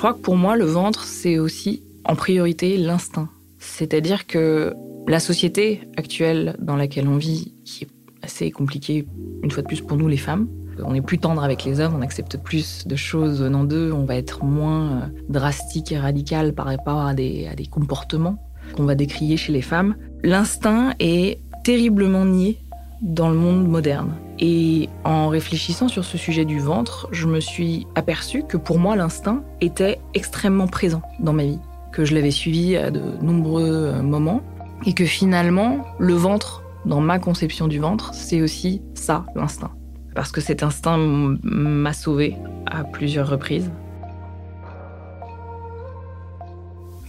Crois 0.00 0.14
que 0.14 0.20
pour 0.20 0.36
moi, 0.36 0.56
le 0.56 0.64
ventre, 0.64 1.04
c'est 1.04 1.38
aussi 1.38 1.82
en 2.06 2.16
priorité 2.16 2.78
l'instinct. 2.78 3.28
C'est-à-dire 3.58 4.26
que 4.26 4.72
la 5.06 5.20
société 5.20 5.82
actuelle 5.98 6.56
dans 6.58 6.74
laquelle 6.74 7.06
on 7.06 7.18
vit, 7.18 7.52
qui 7.66 7.84
est 7.84 7.88
assez 8.22 8.50
compliquée, 8.50 9.06
une 9.42 9.50
fois 9.50 9.62
de 9.62 9.68
plus 9.68 9.82
pour 9.82 9.98
nous 9.98 10.08
les 10.08 10.16
femmes, 10.16 10.48
on 10.82 10.94
est 10.94 11.02
plus 11.02 11.18
tendre 11.18 11.44
avec 11.44 11.66
les 11.66 11.80
hommes, 11.80 11.92
on 11.94 12.00
accepte 12.00 12.38
plus 12.38 12.86
de 12.86 12.96
choses 12.96 13.42
venant 13.42 13.64
d'eux, 13.64 13.92
on 13.92 14.06
va 14.06 14.16
être 14.16 14.42
moins 14.42 14.90
euh, 14.90 15.06
drastique 15.28 15.92
et 15.92 15.98
radical 15.98 16.54
par 16.54 16.64
rapport 16.64 17.00
à 17.00 17.12
des, 17.12 17.46
à 17.46 17.54
des 17.54 17.66
comportements 17.66 18.38
qu'on 18.74 18.84
va 18.84 18.94
décrier 18.94 19.36
chez 19.36 19.52
les 19.52 19.60
femmes. 19.60 19.96
L'instinct 20.24 20.94
est 20.98 21.40
terriblement 21.62 22.24
nié 22.24 22.58
dans 23.02 23.28
le 23.28 23.36
monde 23.36 23.68
moderne. 23.68 24.14
Et 24.42 24.88
en 25.04 25.28
réfléchissant 25.28 25.88
sur 25.88 26.04
ce 26.04 26.16
sujet 26.16 26.46
du 26.46 26.58
ventre, 26.58 27.08
je 27.12 27.26
me 27.26 27.40
suis 27.40 27.86
aperçu 27.94 28.42
que 28.42 28.56
pour 28.56 28.78
moi, 28.78 28.96
l'instinct 28.96 29.42
était 29.60 30.00
extrêmement 30.14 30.66
présent 30.66 31.02
dans 31.20 31.34
ma 31.34 31.44
vie, 31.44 31.58
que 31.92 32.06
je 32.06 32.14
l'avais 32.14 32.30
suivi 32.30 32.74
à 32.74 32.90
de 32.90 33.02
nombreux 33.20 33.92
euh, 33.92 34.02
moments, 34.02 34.40
et 34.86 34.94
que 34.94 35.04
finalement, 35.04 35.84
le 35.98 36.14
ventre, 36.14 36.62
dans 36.86 37.00
ma 37.02 37.18
conception 37.18 37.68
du 37.68 37.78
ventre, 37.78 38.14
c'est 38.14 38.40
aussi 38.40 38.80
ça, 38.94 39.26
l'instinct. 39.34 39.72
Parce 40.14 40.32
que 40.32 40.40
cet 40.40 40.62
instinct 40.62 40.96
m'a 40.96 41.92
sauvé 41.92 42.36
à 42.64 42.82
plusieurs 42.84 43.28
reprises. 43.28 43.70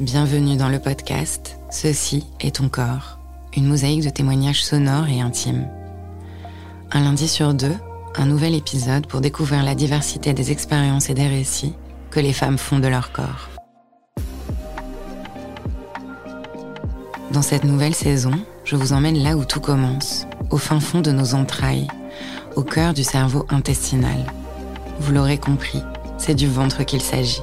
Bienvenue 0.01 0.57
dans 0.57 0.69
le 0.69 0.79
podcast 0.79 1.57
Ceci 1.69 2.25
est 2.41 2.57
ton 2.57 2.67
corps, 2.67 3.19
une 3.55 3.67
mosaïque 3.67 4.03
de 4.03 4.09
témoignages 4.09 4.65
sonores 4.65 5.07
et 5.07 5.21
intimes. 5.21 5.69
Un 6.93 6.99
lundi 6.99 7.29
sur 7.29 7.53
deux, 7.53 7.75
un 8.15 8.25
nouvel 8.25 8.53
épisode 8.53 9.07
pour 9.07 9.21
découvrir 9.21 9.63
la 9.63 9.75
diversité 9.75 10.33
des 10.33 10.51
expériences 10.51 11.09
et 11.09 11.13
des 11.13 11.27
récits 11.27 11.73
que 12.09 12.19
les 12.19 12.33
femmes 12.33 12.57
font 12.57 12.79
de 12.79 12.87
leur 12.89 13.13
corps. 13.13 13.49
Dans 17.31 17.41
cette 17.41 17.63
nouvelle 17.63 17.95
saison, 17.95 18.33
je 18.65 18.75
vous 18.75 18.91
emmène 18.91 19.23
là 19.23 19.37
où 19.37 19.45
tout 19.45 19.61
commence, 19.61 20.27
au 20.49 20.57
fin 20.57 20.81
fond 20.81 20.99
de 20.99 21.11
nos 21.11 21.33
entrailles, 21.33 21.87
au 22.57 22.63
cœur 22.63 22.93
du 22.93 23.05
cerveau 23.05 23.45
intestinal. 23.47 24.25
Vous 24.99 25.13
l'aurez 25.13 25.37
compris, 25.37 25.81
c'est 26.17 26.35
du 26.35 26.47
ventre 26.47 26.83
qu'il 26.83 27.01
s'agit. 27.01 27.41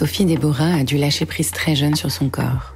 Sophie 0.00 0.24
Déborah 0.24 0.76
a 0.76 0.82
dû 0.82 0.96
lâcher 0.96 1.26
prise 1.26 1.50
très 1.50 1.76
jeune 1.76 1.94
sur 1.94 2.10
son 2.10 2.30
corps. 2.30 2.74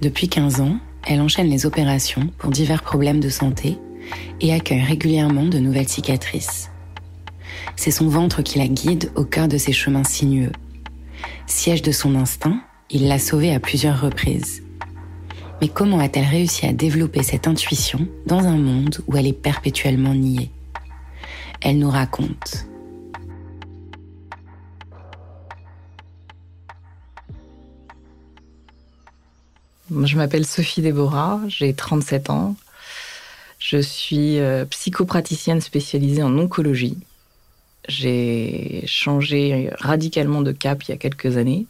Depuis 0.00 0.26
15 0.26 0.62
ans, 0.62 0.78
elle 1.06 1.20
enchaîne 1.20 1.50
les 1.50 1.66
opérations 1.66 2.30
pour 2.38 2.48
divers 2.48 2.82
problèmes 2.82 3.20
de 3.20 3.28
santé 3.28 3.76
et 4.40 4.54
accueille 4.54 4.80
régulièrement 4.80 5.44
de 5.44 5.58
nouvelles 5.58 5.86
cicatrices. 5.86 6.70
C'est 7.76 7.90
son 7.90 8.08
ventre 8.08 8.40
qui 8.40 8.58
la 8.58 8.68
guide 8.68 9.12
au 9.16 9.24
cœur 9.24 9.48
de 9.48 9.58
ses 9.58 9.74
chemins 9.74 10.02
sinueux. 10.02 10.52
Siège 11.46 11.82
de 11.82 11.92
son 11.92 12.14
instinct, 12.14 12.58
il 12.88 13.06
l'a 13.06 13.18
sauvée 13.18 13.54
à 13.54 13.60
plusieurs 13.60 14.00
reprises. 14.00 14.62
Mais 15.60 15.68
comment 15.68 15.98
a-t-elle 15.98 16.24
réussi 16.24 16.64
à 16.64 16.72
développer 16.72 17.22
cette 17.22 17.48
intuition 17.48 18.08
dans 18.24 18.46
un 18.46 18.56
monde 18.56 18.96
où 19.08 19.18
elle 19.18 19.26
est 19.26 19.34
perpétuellement 19.34 20.14
niée? 20.14 20.50
Elle 21.60 21.78
nous 21.78 21.90
raconte. 21.90 22.66
Je 29.90 30.16
m'appelle 30.16 30.46
Sophie 30.46 30.80
Déborah, 30.80 31.40
j'ai 31.46 31.74
37 31.74 32.30
ans. 32.30 32.56
Je 33.58 33.76
suis 33.76 34.38
euh, 34.38 34.64
psychopraticienne 34.64 35.60
spécialisée 35.60 36.22
en 36.22 36.38
oncologie. 36.38 36.98
J'ai 37.86 38.82
changé 38.86 39.70
radicalement 39.78 40.40
de 40.40 40.52
cap 40.52 40.82
il 40.84 40.90
y 40.90 40.94
a 40.94 40.96
quelques 40.96 41.36
années, 41.36 41.66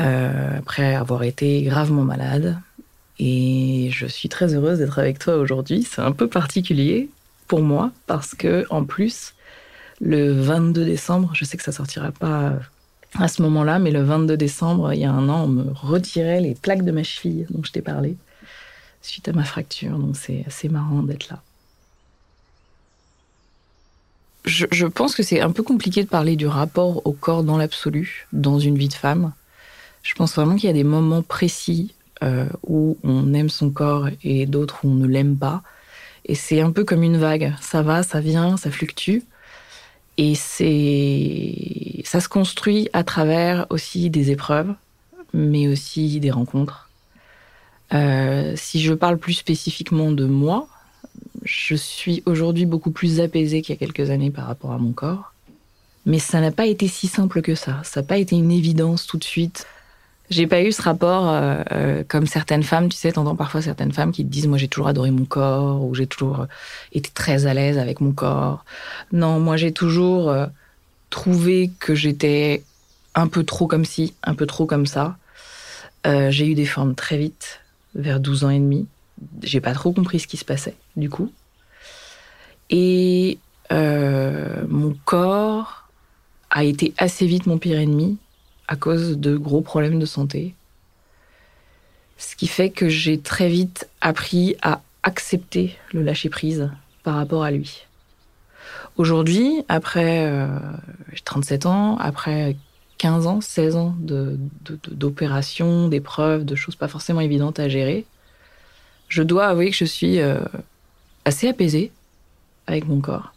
euh, 0.00 0.58
après 0.58 0.94
avoir 0.94 1.24
été 1.24 1.62
gravement 1.62 2.04
malade. 2.04 2.58
Et 3.18 3.90
je 3.92 4.06
suis 4.06 4.28
très 4.28 4.54
heureuse 4.54 4.78
d'être 4.78 5.00
avec 5.00 5.18
toi 5.18 5.36
aujourd'hui. 5.36 5.82
C'est 5.82 6.02
un 6.02 6.12
peu 6.12 6.28
particulier 6.28 7.10
pour 7.48 7.62
moi 7.62 7.90
parce 8.06 8.36
que, 8.36 8.64
en 8.70 8.84
plus, 8.84 9.34
le 10.00 10.32
22 10.32 10.84
décembre, 10.84 11.30
je 11.34 11.44
sais 11.44 11.56
que 11.56 11.64
ça 11.64 11.72
sortira 11.72 12.12
pas 12.12 12.54
à 13.18 13.28
ce 13.28 13.42
moment-là, 13.42 13.78
mais 13.78 13.90
le 13.90 14.02
22 14.02 14.36
décembre, 14.36 14.92
il 14.92 15.00
y 15.00 15.04
a 15.04 15.12
un 15.12 15.28
an, 15.28 15.44
on 15.44 15.48
me 15.48 15.72
retirait 15.74 16.40
les 16.40 16.54
plaques 16.54 16.84
de 16.84 16.92
ma 16.92 17.02
cheville 17.02 17.46
dont 17.50 17.62
je 17.62 17.72
t'ai 17.72 17.82
parlé, 17.82 18.16
suite 19.02 19.28
à 19.28 19.32
ma 19.32 19.44
fracture. 19.44 19.98
Donc 19.98 20.16
c'est 20.16 20.44
assez 20.46 20.68
marrant 20.68 21.02
d'être 21.02 21.28
là. 21.28 21.42
Je, 24.44 24.86
pense 24.86 25.14
que 25.14 25.22
c'est 25.22 25.40
un 25.40 25.52
peu 25.52 25.62
compliqué 25.62 26.02
de 26.02 26.08
parler 26.08 26.34
du 26.34 26.48
rapport 26.48 27.06
au 27.06 27.12
corps 27.12 27.44
dans 27.44 27.56
l'absolu, 27.56 28.26
dans 28.32 28.58
une 28.58 28.76
vie 28.76 28.88
de 28.88 28.94
femme. 28.94 29.32
Je 30.02 30.14
pense 30.14 30.34
vraiment 30.34 30.56
qu'il 30.56 30.66
y 30.66 30.70
a 30.70 30.74
des 30.74 30.82
moments 30.82 31.22
précis 31.22 31.94
euh, 32.24 32.48
où 32.66 32.98
on 33.04 33.34
aime 33.34 33.48
son 33.48 33.70
corps 33.70 34.08
et 34.24 34.46
d'autres 34.46 34.80
où 34.84 34.88
on 34.88 34.94
ne 34.94 35.06
l'aime 35.06 35.36
pas. 35.36 35.62
Et 36.24 36.34
c'est 36.34 36.60
un 36.60 36.72
peu 36.72 36.84
comme 36.84 37.04
une 37.04 37.18
vague. 37.18 37.54
Ça 37.60 37.82
va, 37.82 38.02
ça 38.02 38.20
vient, 38.20 38.56
ça 38.56 38.70
fluctue. 38.72 39.20
Et 40.18 40.34
c'est, 40.34 42.02
ça 42.04 42.20
se 42.20 42.28
construit 42.28 42.88
à 42.92 43.02
travers 43.02 43.66
aussi 43.70 44.10
des 44.10 44.30
épreuves, 44.30 44.74
mais 45.32 45.68
aussi 45.68 46.20
des 46.20 46.30
rencontres. 46.30 46.90
Euh, 47.94 48.52
si 48.56 48.80
je 48.80 48.94
parle 48.94 49.18
plus 49.18 49.34
spécifiquement 49.34 50.12
de 50.12 50.24
moi, 50.24 50.68
je 51.44 51.74
suis 51.74 52.22
aujourd'hui 52.26 52.66
beaucoup 52.66 52.90
plus 52.90 53.20
apaisée 53.20 53.62
qu'il 53.62 53.74
y 53.74 53.76
a 53.76 53.78
quelques 53.78 54.10
années 54.10 54.30
par 54.30 54.46
rapport 54.46 54.72
à 54.72 54.78
mon 54.78 54.92
corps. 54.92 55.32
Mais 56.04 56.18
ça 56.18 56.40
n'a 56.40 56.50
pas 56.50 56.66
été 56.66 56.88
si 56.88 57.06
simple 57.06 57.42
que 57.42 57.54
ça. 57.54 57.80
Ça 57.84 58.00
n'a 58.00 58.06
pas 58.06 58.18
été 58.18 58.36
une 58.36 58.50
évidence 58.50 59.06
tout 59.06 59.18
de 59.18 59.24
suite. 59.24 59.66
J'ai 60.32 60.46
pas 60.46 60.62
eu 60.62 60.72
ce 60.72 60.80
rapport 60.80 61.28
euh, 61.28 61.62
euh, 61.72 62.04
comme 62.08 62.26
certaines 62.26 62.62
femmes, 62.62 62.88
tu 62.88 62.96
sais, 62.96 63.12
t'entends 63.12 63.36
parfois 63.36 63.60
certaines 63.60 63.92
femmes 63.92 64.12
qui 64.12 64.24
te 64.24 64.30
disent 64.30 64.46
moi 64.46 64.56
j'ai 64.56 64.66
toujours 64.66 64.88
adoré 64.88 65.10
mon 65.10 65.26
corps 65.26 65.84
ou 65.84 65.94
j'ai 65.94 66.06
toujours 66.06 66.40
euh, 66.40 66.46
été 66.94 67.10
très 67.10 67.44
à 67.44 67.52
l'aise 67.52 67.76
avec 67.76 68.00
mon 68.00 68.12
corps. 68.12 68.64
Non, 69.12 69.40
moi 69.40 69.58
j'ai 69.58 69.72
toujours 69.72 70.34
trouvé 71.10 71.70
que 71.78 71.94
j'étais 71.94 72.62
un 73.14 73.28
peu 73.28 73.44
trop 73.44 73.66
comme 73.66 73.84
ci, 73.84 74.14
un 74.22 74.34
peu 74.34 74.46
trop 74.46 74.64
comme 74.64 74.86
ça. 74.86 75.18
j'ai 76.06 76.46
eu 76.46 76.54
des 76.54 76.64
formes 76.64 76.94
très 76.94 77.18
vite, 77.18 77.60
vers 77.94 78.18
12 78.18 78.44
ans 78.44 78.50
et 78.50 78.58
demi. 78.58 78.86
J'ai 79.42 79.60
pas 79.60 79.74
trop 79.74 79.92
compris 79.92 80.18
ce 80.18 80.26
qui 80.26 80.38
se 80.38 80.46
passait, 80.46 80.76
du 80.96 81.10
coup. 81.10 81.30
Et 82.70 83.38
mon 83.70 84.96
corps 85.04 85.90
a 86.48 86.64
été 86.64 86.94
assez 86.96 87.26
vite 87.26 87.44
mon 87.44 87.58
pire 87.58 87.78
ennemi 87.78 88.16
à 88.72 88.76
cause 88.76 89.18
de 89.18 89.36
gros 89.36 89.60
problèmes 89.60 89.98
de 89.98 90.06
santé. 90.06 90.54
Ce 92.16 92.34
qui 92.34 92.46
fait 92.46 92.70
que 92.70 92.88
j'ai 92.88 93.20
très 93.20 93.50
vite 93.50 93.86
appris 94.00 94.56
à 94.62 94.80
accepter 95.02 95.76
le 95.92 96.02
lâcher-prise 96.02 96.70
par 97.02 97.16
rapport 97.16 97.44
à 97.44 97.50
lui. 97.50 97.84
Aujourd'hui, 98.96 99.62
après 99.68 100.24
euh, 100.26 100.46
37 101.22 101.66
ans, 101.66 101.98
après 101.98 102.56
15 102.96 103.26
ans, 103.26 103.40
16 103.42 103.76
ans 103.76 103.94
d'opérations, 104.90 105.88
d'épreuves, 105.88 106.46
de 106.46 106.54
choses 106.54 106.76
pas 106.76 106.88
forcément 106.88 107.20
évidentes 107.20 107.60
à 107.60 107.68
gérer, 107.68 108.06
je 109.08 109.22
dois 109.22 109.48
avouer 109.48 109.68
que 109.68 109.76
je 109.76 109.84
suis 109.84 110.18
euh, 110.18 110.40
assez 111.26 111.46
apaisée 111.46 111.92
avec 112.66 112.86
mon 112.88 113.02
corps. 113.02 113.34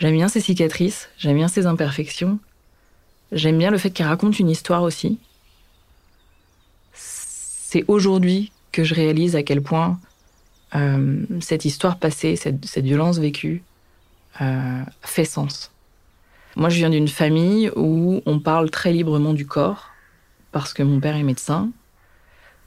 J'aime 0.00 0.14
bien 0.14 0.26
ses 0.26 0.40
cicatrices, 0.40 1.10
j'aime 1.16 1.36
bien 1.36 1.46
ses 1.46 1.66
imperfections, 1.66 2.40
J'aime 3.34 3.58
bien 3.58 3.72
le 3.72 3.78
fait 3.78 3.90
qu'elle 3.90 4.06
raconte 4.06 4.38
une 4.38 4.48
histoire 4.48 4.84
aussi. 4.84 5.18
C'est 6.92 7.84
aujourd'hui 7.88 8.52
que 8.70 8.84
je 8.84 8.94
réalise 8.94 9.34
à 9.34 9.42
quel 9.42 9.60
point 9.60 9.98
euh, 10.76 11.24
cette 11.40 11.64
histoire 11.64 11.98
passée, 11.98 12.36
cette, 12.36 12.84
violence 12.84 13.18
vécue, 13.18 13.64
euh, 14.40 14.82
fait 15.02 15.24
sens. 15.24 15.72
Moi, 16.54 16.68
je 16.68 16.76
viens 16.76 16.90
d'une 16.90 17.08
famille 17.08 17.72
où 17.74 18.22
on 18.24 18.38
parle 18.38 18.70
très 18.70 18.92
librement 18.92 19.34
du 19.34 19.46
corps, 19.46 19.90
parce 20.52 20.72
que 20.72 20.84
mon 20.84 21.00
père 21.00 21.16
est 21.16 21.24
médecin, 21.24 21.70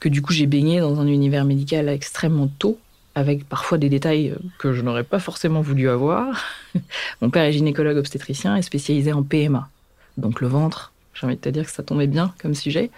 que 0.01 0.09
du 0.09 0.21
coup 0.21 0.33
j'ai 0.33 0.47
baigné 0.47 0.81
dans 0.81 0.99
un 0.99 1.07
univers 1.07 1.45
médical 1.45 1.87
extrêmement 1.87 2.47
tôt, 2.47 2.77
avec 3.15 3.47
parfois 3.47 3.77
des 3.77 3.87
détails 3.87 4.35
que 4.59 4.73
je 4.73 4.81
n'aurais 4.81 5.05
pas 5.05 5.19
forcément 5.19 5.61
voulu 5.61 5.87
avoir. 5.89 6.43
mon 7.21 7.29
père 7.29 7.43
est 7.43 7.53
gynécologue 7.53 7.97
obstétricien 7.97 8.57
et 8.57 8.61
spécialisé 8.61 9.13
en 9.13 9.23
PMA 9.23 9.69
donc 10.17 10.41
le 10.41 10.47
ventre. 10.47 10.91
J'ai 11.13 11.25
envie 11.25 11.35
de 11.35 11.41
te 11.41 11.49
dire 11.49 11.65
que 11.65 11.71
ça 11.71 11.83
tombait 11.83 12.07
bien 12.07 12.33
comme 12.39 12.53
sujet. 12.53 12.91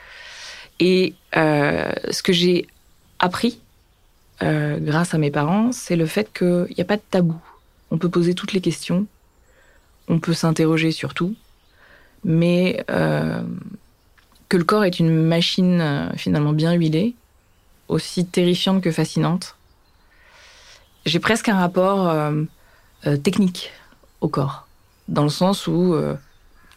Et 0.80 1.14
euh, 1.36 1.92
ce 2.10 2.24
que 2.24 2.34
j'ai 2.34 2.68
appris 3.20 3.60
euh, 4.42 4.78
grâce 4.80 5.14
à 5.14 5.18
mes 5.18 5.32
parents, 5.32 5.72
c'est 5.72 5.96
le 5.96 6.06
fait 6.06 6.32
qu'il 6.34 6.74
n'y 6.76 6.82
a 6.82 6.86
pas 6.86 6.98
de 6.98 7.02
tabou. 7.10 7.40
On 7.92 7.98
peut 7.98 8.10
poser 8.10 8.34
toutes 8.34 8.54
les 8.54 8.62
questions, 8.62 9.06
on 10.08 10.20
peut 10.20 10.34
s'interroger 10.34 10.92
sur 10.92 11.14
tout, 11.14 11.36
mais 12.24 12.86
euh, 12.90 13.42
que 14.48 14.58
le 14.58 14.64
corps 14.64 14.86
est 14.86 15.00
une 15.00 15.14
machine 15.14 16.12
finalement 16.16 16.54
bien 16.54 16.74
huilée, 16.74 17.16
aussi 17.88 18.26
terrifiante 18.26 18.82
que 18.82 18.92
fascinante. 18.92 19.56
J'ai 21.06 21.20
presque 21.20 21.50
un 21.50 21.58
rapport 21.58 22.14
technique 23.24 23.72
au 24.22 24.28
corps, 24.28 24.68
dans 25.08 25.24
le 25.24 25.30
sens 25.30 25.68
où 25.68 25.96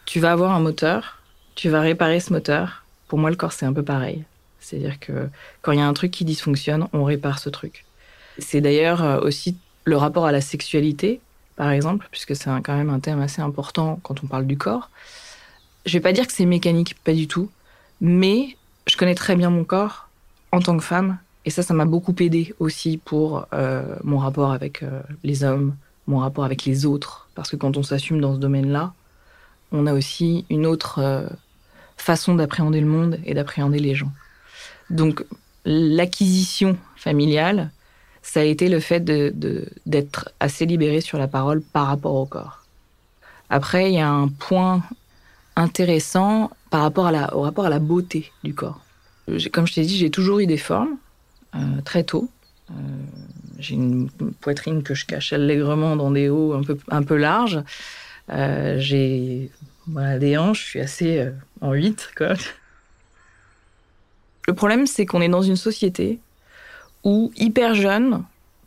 tu 0.04 0.20
vas 0.20 0.32
avoir 0.32 0.52
un 0.52 0.60
moteur, 0.60 1.18
tu 1.54 1.68
vas 1.68 1.80
réparer 1.80 2.20
ce 2.20 2.32
moteur. 2.32 2.84
Pour 3.08 3.18
moi, 3.18 3.30
le 3.30 3.36
corps, 3.36 3.52
c'est 3.52 3.66
un 3.66 3.72
peu 3.72 3.82
pareil. 3.82 4.24
C'est-à-dire 4.60 5.00
que 5.00 5.28
quand 5.60 5.72
il 5.72 5.78
y 5.78 5.82
a 5.82 5.86
un 5.86 5.92
truc 5.92 6.10
qui 6.10 6.24
dysfonctionne, 6.24 6.88
on 6.92 7.04
répare 7.04 7.38
ce 7.38 7.50
truc. 7.50 7.84
C'est 8.38 8.60
d'ailleurs 8.60 9.02
euh, 9.02 9.20
aussi 9.20 9.56
le 9.84 9.96
rapport 9.96 10.26
à 10.26 10.32
la 10.32 10.40
sexualité, 10.40 11.20
par 11.56 11.70
exemple, 11.70 12.08
puisque 12.10 12.34
c'est 12.36 12.50
quand 12.62 12.76
même 12.76 12.90
un 12.90 13.00
thème 13.00 13.20
assez 13.20 13.42
important 13.42 13.98
quand 14.02 14.22
on 14.22 14.26
parle 14.26 14.46
du 14.46 14.56
corps. 14.56 14.90
Je 15.84 15.92
vais 15.92 16.00
pas 16.00 16.12
dire 16.12 16.26
que 16.26 16.32
c'est 16.32 16.46
mécanique, 16.46 16.96
pas 17.02 17.12
du 17.12 17.26
tout, 17.26 17.50
mais 18.00 18.56
je 18.86 18.96
connais 18.96 19.14
très 19.14 19.36
bien 19.36 19.50
mon 19.50 19.64
corps 19.64 20.08
en 20.52 20.60
tant 20.60 20.76
que 20.76 20.84
femme, 20.84 21.18
et 21.44 21.50
ça, 21.50 21.62
ça 21.62 21.74
m'a 21.74 21.86
beaucoup 21.86 22.14
aidé 22.20 22.54
aussi 22.60 22.98
pour 22.98 23.46
euh, 23.52 23.96
mon 24.04 24.18
rapport 24.18 24.52
avec 24.52 24.82
euh, 24.82 25.00
les 25.24 25.42
hommes, 25.42 25.74
mon 26.06 26.18
rapport 26.18 26.44
avec 26.44 26.64
les 26.64 26.86
autres, 26.86 27.28
parce 27.34 27.50
que 27.50 27.56
quand 27.56 27.76
on 27.76 27.82
s'assume 27.82 28.20
dans 28.20 28.34
ce 28.34 28.38
domaine-là, 28.38 28.92
on 29.72 29.86
a 29.86 29.94
aussi 29.94 30.44
une 30.50 30.66
autre 30.66 31.00
euh, 31.00 31.26
façon 31.96 32.34
d'appréhender 32.34 32.80
le 32.80 32.86
monde 32.86 33.18
et 33.24 33.34
d'appréhender 33.34 33.78
les 33.78 33.94
gens. 33.94 34.12
Donc 34.90 35.24
l'acquisition 35.64 36.76
familiale, 36.96 37.70
ça 38.22 38.40
a 38.40 38.44
été 38.44 38.68
le 38.68 38.80
fait 38.80 39.00
d'être 39.04 40.30
assez 40.38 40.66
libéré 40.66 41.00
sur 41.00 41.18
la 41.18 41.28
parole 41.28 41.60
par 41.60 41.86
rapport 41.86 42.14
au 42.14 42.26
corps. 42.26 42.64
Après, 43.50 43.90
il 43.90 43.94
y 43.94 44.00
a 44.00 44.08
un 44.08 44.28
point 44.28 44.82
intéressant 45.56 46.50
par 46.70 46.82
rapport 46.82 47.06
à 47.06 47.12
la, 47.12 47.36
au 47.36 47.42
rapport 47.42 47.66
à 47.66 47.68
la 47.68 47.78
beauté 47.78 48.32
du 48.44 48.54
corps. 48.54 48.80
Comme 49.52 49.66
je 49.66 49.74
t'ai 49.74 49.82
dit, 49.82 49.96
j'ai 49.96 50.10
toujours 50.10 50.38
eu 50.38 50.46
des 50.46 50.56
formes, 50.56 50.96
euh, 51.54 51.58
très 51.84 52.04
tôt. 52.04 52.28
Euh, 52.70 52.74
j'ai 53.58 53.74
une 53.74 54.08
poitrine 54.40 54.82
que 54.82 54.94
je 54.94 55.04
cache 55.04 55.32
allègrement 55.32 55.96
dans 55.96 56.10
des 56.10 56.28
hauts 56.28 56.54
un 56.88 57.02
peu 57.02 57.16
larges. 57.16 57.62
Euh, 58.30 58.76
j'ai 58.78 59.50
des 59.86 60.38
hanches, 60.38 60.64
je 60.64 60.68
suis 60.68 60.80
assez 60.80 61.18
euh, 61.18 61.32
en 61.60 61.72
8. 61.72 62.12
Quoi. 62.16 62.34
Le 64.46 64.54
problème, 64.54 64.86
c'est 64.86 65.06
qu'on 65.06 65.20
est 65.20 65.28
dans 65.28 65.42
une 65.42 65.56
société 65.56 66.20
où, 67.04 67.32
hyper 67.36 67.74
jeune, 67.74 68.24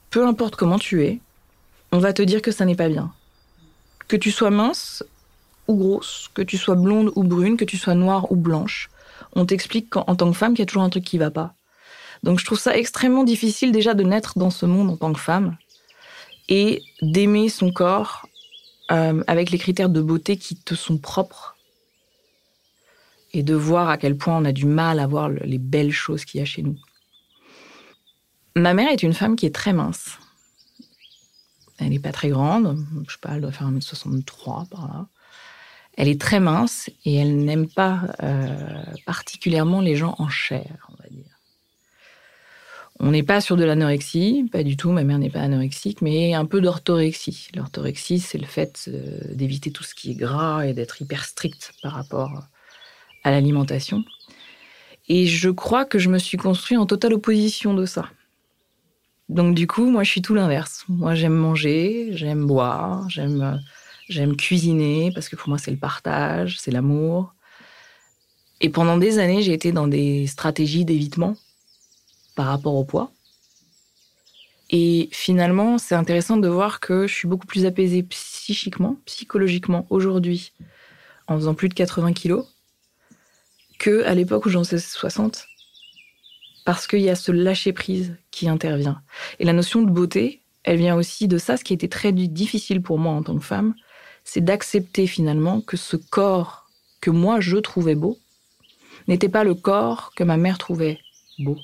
peu 0.10 0.26
importe 0.26 0.56
comment 0.56 0.80
tu 0.80 1.04
es, 1.04 1.20
on 1.92 2.00
va 2.00 2.14
te 2.14 2.22
dire 2.22 2.42
que 2.42 2.52
ça 2.52 2.66
n'est 2.66 2.76
pas 2.76 2.90
bien. 2.90 3.14
Que 4.08 4.18
tu 4.18 4.32
sois 4.32 4.52
mince 4.52 5.04
ou 5.68 5.76
grosse, 5.76 6.30
que 6.34 6.42
tu 6.42 6.58
sois 6.58 6.76
blonde 6.76 7.12
ou 7.16 7.24
brune, 7.24 7.58
que 7.58 7.66
tu 7.66 7.78
sois 7.78 7.96
noire 7.96 8.32
ou 8.32 8.36
blanche, 8.36 8.90
on 9.34 9.46
t'explique 9.46 9.90
qu'en 9.90 10.16
tant 10.16 10.32
que 10.32 10.38
femme 10.38 10.54
qu'il 10.54 10.60
y 10.60 10.64
a 10.64 10.66
toujours 10.66 10.84
un 10.84 10.90
truc 10.90 11.04
qui 11.04 11.18
va 11.18 11.32
pas. 11.32 11.56
Donc 12.24 12.40
je 12.40 12.46
trouve 12.46 12.60
ça 12.60 12.76
extrêmement 12.78 13.24
difficile 13.24 13.72
déjà 13.72 13.94
de 13.94 14.04
naître 14.04 14.38
dans 14.38 14.50
ce 14.50 14.66
monde 14.66 14.90
en 14.90 14.98
tant 14.98 15.14
que 15.14 15.20
femme 15.20 15.58
et 16.50 16.82
d'aimer 17.02 17.50
son 17.50 17.72
corps 17.72 18.28
euh, 18.92 19.24
avec 19.28 19.52
les 19.52 19.58
critères 19.58 19.90
de 19.90 20.02
beauté 20.02 20.38
qui 20.38 20.56
te 20.56 20.76
sont 20.76 20.98
propres 20.98 21.56
et 23.34 23.44
de 23.44 23.54
voir 23.54 23.90
à 23.90 23.98
quel 23.98 24.18
point 24.18 24.38
on 24.38 24.46
a 24.46 24.52
du 24.52 24.66
mal 24.66 25.00
à 25.00 25.08
voir 25.08 25.30
les 25.30 25.58
belles 25.58 25.92
choses 25.92 26.24
qu'il 26.24 26.40
y 26.40 26.42
a 26.42 26.46
chez 26.46 26.62
nous. 26.62 26.78
Ma 28.56 28.74
mère 28.74 28.90
est 28.90 29.04
une 29.04 29.14
femme 29.14 29.36
qui 29.36 29.46
est 29.46 29.54
très 29.54 29.74
mince. 29.74 30.18
Elle 31.78 31.90
n'est 31.90 32.00
pas 32.00 32.14
très 32.14 32.30
grande, 32.30 32.78
je 33.08 33.14
sais 33.14 33.20
pas, 33.20 33.32
elle 33.36 33.42
doit 33.42 33.52
faire 33.52 33.70
1m63 33.70 34.70
par 34.70 34.88
là. 34.88 35.08
Elle 35.98 36.08
est 36.08 36.20
très 36.20 36.40
mince 36.40 36.90
et 37.04 37.16
elle 37.16 37.44
n'aime 37.44 37.68
pas 37.68 38.02
euh, 38.24 38.84
particulièrement 39.06 39.82
les 39.82 39.96
gens 39.96 40.16
en 40.20 40.30
chair. 40.30 40.90
On 43.00 43.12
n'est 43.12 43.24
pas 43.24 43.42
sur 43.42 43.58
de 43.58 43.66
l'anorexie, 43.66 44.48
pas 44.52 44.64
du 44.64 44.78
tout, 44.78 44.92
ma 44.92 45.04
mère 45.04 45.20
n'est 45.20 45.30
pas 45.30 45.42
anorexique, 45.42 46.02
mais 46.02 46.34
un 46.34 46.46
peu 46.46 46.62
d'orthorexie. 46.62 47.50
L'orthorexie, 47.54 48.20
c'est 48.20 48.38
le 48.38 48.46
fait 48.46 48.86
euh, 48.88 49.20
d'éviter 49.34 49.70
tout 49.72 49.84
ce 49.84 49.94
qui 49.94 50.12
est 50.12 50.16
gras 50.16 50.66
et 50.66 50.74
d'être 50.74 51.02
hyper 51.02 51.26
strict 51.26 51.74
par 51.82 51.92
rapport 51.92 52.46
à 53.24 53.32
l'alimentation. 53.32 54.04
Et 55.10 55.28
je 55.28 55.50
crois 55.50 55.84
que 55.84 56.00
je 56.00 56.10
me 56.10 56.18
suis 56.18 56.38
construit 56.38 56.78
en 56.78 56.86
totale 56.86 57.14
opposition 57.14 57.74
de 57.74 57.86
ça. 57.86 58.10
Donc 59.28 59.56
du 59.56 59.68
coup, 59.68 59.90
moi, 59.90 60.04
je 60.04 60.12
suis 60.12 60.22
tout 60.22 60.34
l'inverse. 60.34 60.86
Moi, 60.88 61.16
j'aime 61.16 61.36
manger, 61.36 62.10
j'aime 62.14 62.46
boire, 62.46 63.10
j'aime 63.10 63.60
j'aime 64.08 64.36
cuisiner 64.38 65.12
parce 65.14 65.30
que 65.30 65.36
pour 65.36 65.50
moi, 65.50 65.58
c'est 65.58 65.72
le 65.72 65.78
partage, 65.78 66.60
c'est 66.60 66.72
l'amour. 66.72 67.34
Et 68.62 68.70
pendant 68.70 68.98
des 68.98 69.20
années, 69.20 69.42
j'ai 69.42 69.54
été 69.54 69.72
dans 69.72 69.88
des 69.88 70.28
stratégies 70.28 70.86
d'évitement 70.86 71.36
par 72.36 72.48
rapport 72.48 72.76
au 72.76 72.84
poids. 72.84 73.12
Et 74.70 75.10
finalement, 75.12 75.78
c'est 75.78 75.96
intéressant 75.96 76.38
de 76.38 76.48
voir 76.48 76.80
que 76.80 77.08
je 77.08 77.14
suis 77.14 77.28
beaucoup 77.28 77.46
plus 77.46 77.66
apaisée 77.66 78.04
psychiquement, 78.04 78.98
psychologiquement 79.06 79.86
aujourd'hui, 79.90 80.54
en 81.28 81.36
faisant 81.36 81.54
plus 81.54 81.70
de 81.70 81.74
80 81.74 82.14
kilos, 82.14 82.46
que 83.80 84.04
à 84.04 84.16
l'époque 84.16 84.46
où 84.46 84.50
j'en 84.50 84.64
faisais 84.64 84.80
60. 84.80 85.48
Parce 86.66 86.88
qu'il 86.88 87.02
y 87.02 87.10
a 87.10 87.16
ce 87.16 87.32
lâcher 87.32 87.74
prise 87.74 88.16
qui 88.32 88.50
intervient. 88.50 89.02
Et 89.40 89.46
la 89.46 89.54
notion 89.54 89.84
de 89.84 89.92
beauté, 89.92 90.42
elle 90.64 90.78
vient 90.78 90.96
aussi 90.96 91.28
de 91.28 91.38
ça. 91.38 91.58
Ce 91.58 91.64
qui 91.64 91.74
était 91.74 91.88
très 91.88 92.12
difficile 92.12 92.82
pour 92.82 92.98
moi 92.98 93.14
en 93.14 93.22
tant 93.22 93.38
que 93.38 93.46
femme, 93.46 93.76
c'est 94.24 94.44
d'accepter 94.44 95.06
finalement 95.06 95.62
que 95.62 95.78
ce 95.78 95.96
corps 95.96 96.68
que 97.02 97.12
moi 97.12 97.40
je 97.40 97.58
trouvais 97.58 97.94
beau 97.94 98.18
n'était 99.08 99.30
pas 99.30 99.44
le 99.44 99.54
corps 99.54 100.12
que 100.16 100.24
ma 100.24 100.38
mère 100.38 100.58
trouvait 100.58 101.00
beau. 101.38 101.58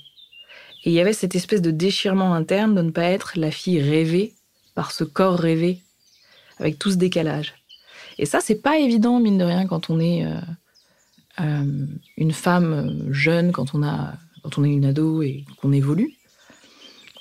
Et 0.83 0.89
il 0.89 0.93
y 0.93 0.99
avait 0.99 1.13
cette 1.13 1.35
espèce 1.35 1.61
de 1.61 1.71
déchirement 1.71 2.33
interne 2.33 2.75
de 2.75 2.81
ne 2.81 2.91
pas 2.91 3.03
être 3.03 3.33
la 3.35 3.51
fille 3.51 3.81
rêvée 3.81 4.33
par 4.73 4.91
ce 4.91 5.03
corps 5.03 5.37
rêvé, 5.37 5.81
avec 6.59 6.79
tout 6.79 6.91
ce 6.91 6.95
décalage. 6.95 7.53
Et 8.17 8.25
ça, 8.25 8.39
c'est 8.41 8.61
pas 8.61 8.77
évident, 8.77 9.19
mine 9.19 9.37
de 9.37 9.43
rien, 9.43 9.67
quand 9.67 9.89
on 9.89 9.99
est 9.99 10.25
euh, 10.25 10.39
euh, 11.39 11.85
une 12.17 12.31
femme 12.31 13.07
jeune, 13.11 13.51
quand 13.51 13.73
on, 13.73 13.83
a, 13.83 14.13
est 14.43 14.57
une 14.57 14.85
ado 14.85 15.21
et 15.21 15.45
qu'on 15.61 15.71
évolue. 15.71 16.13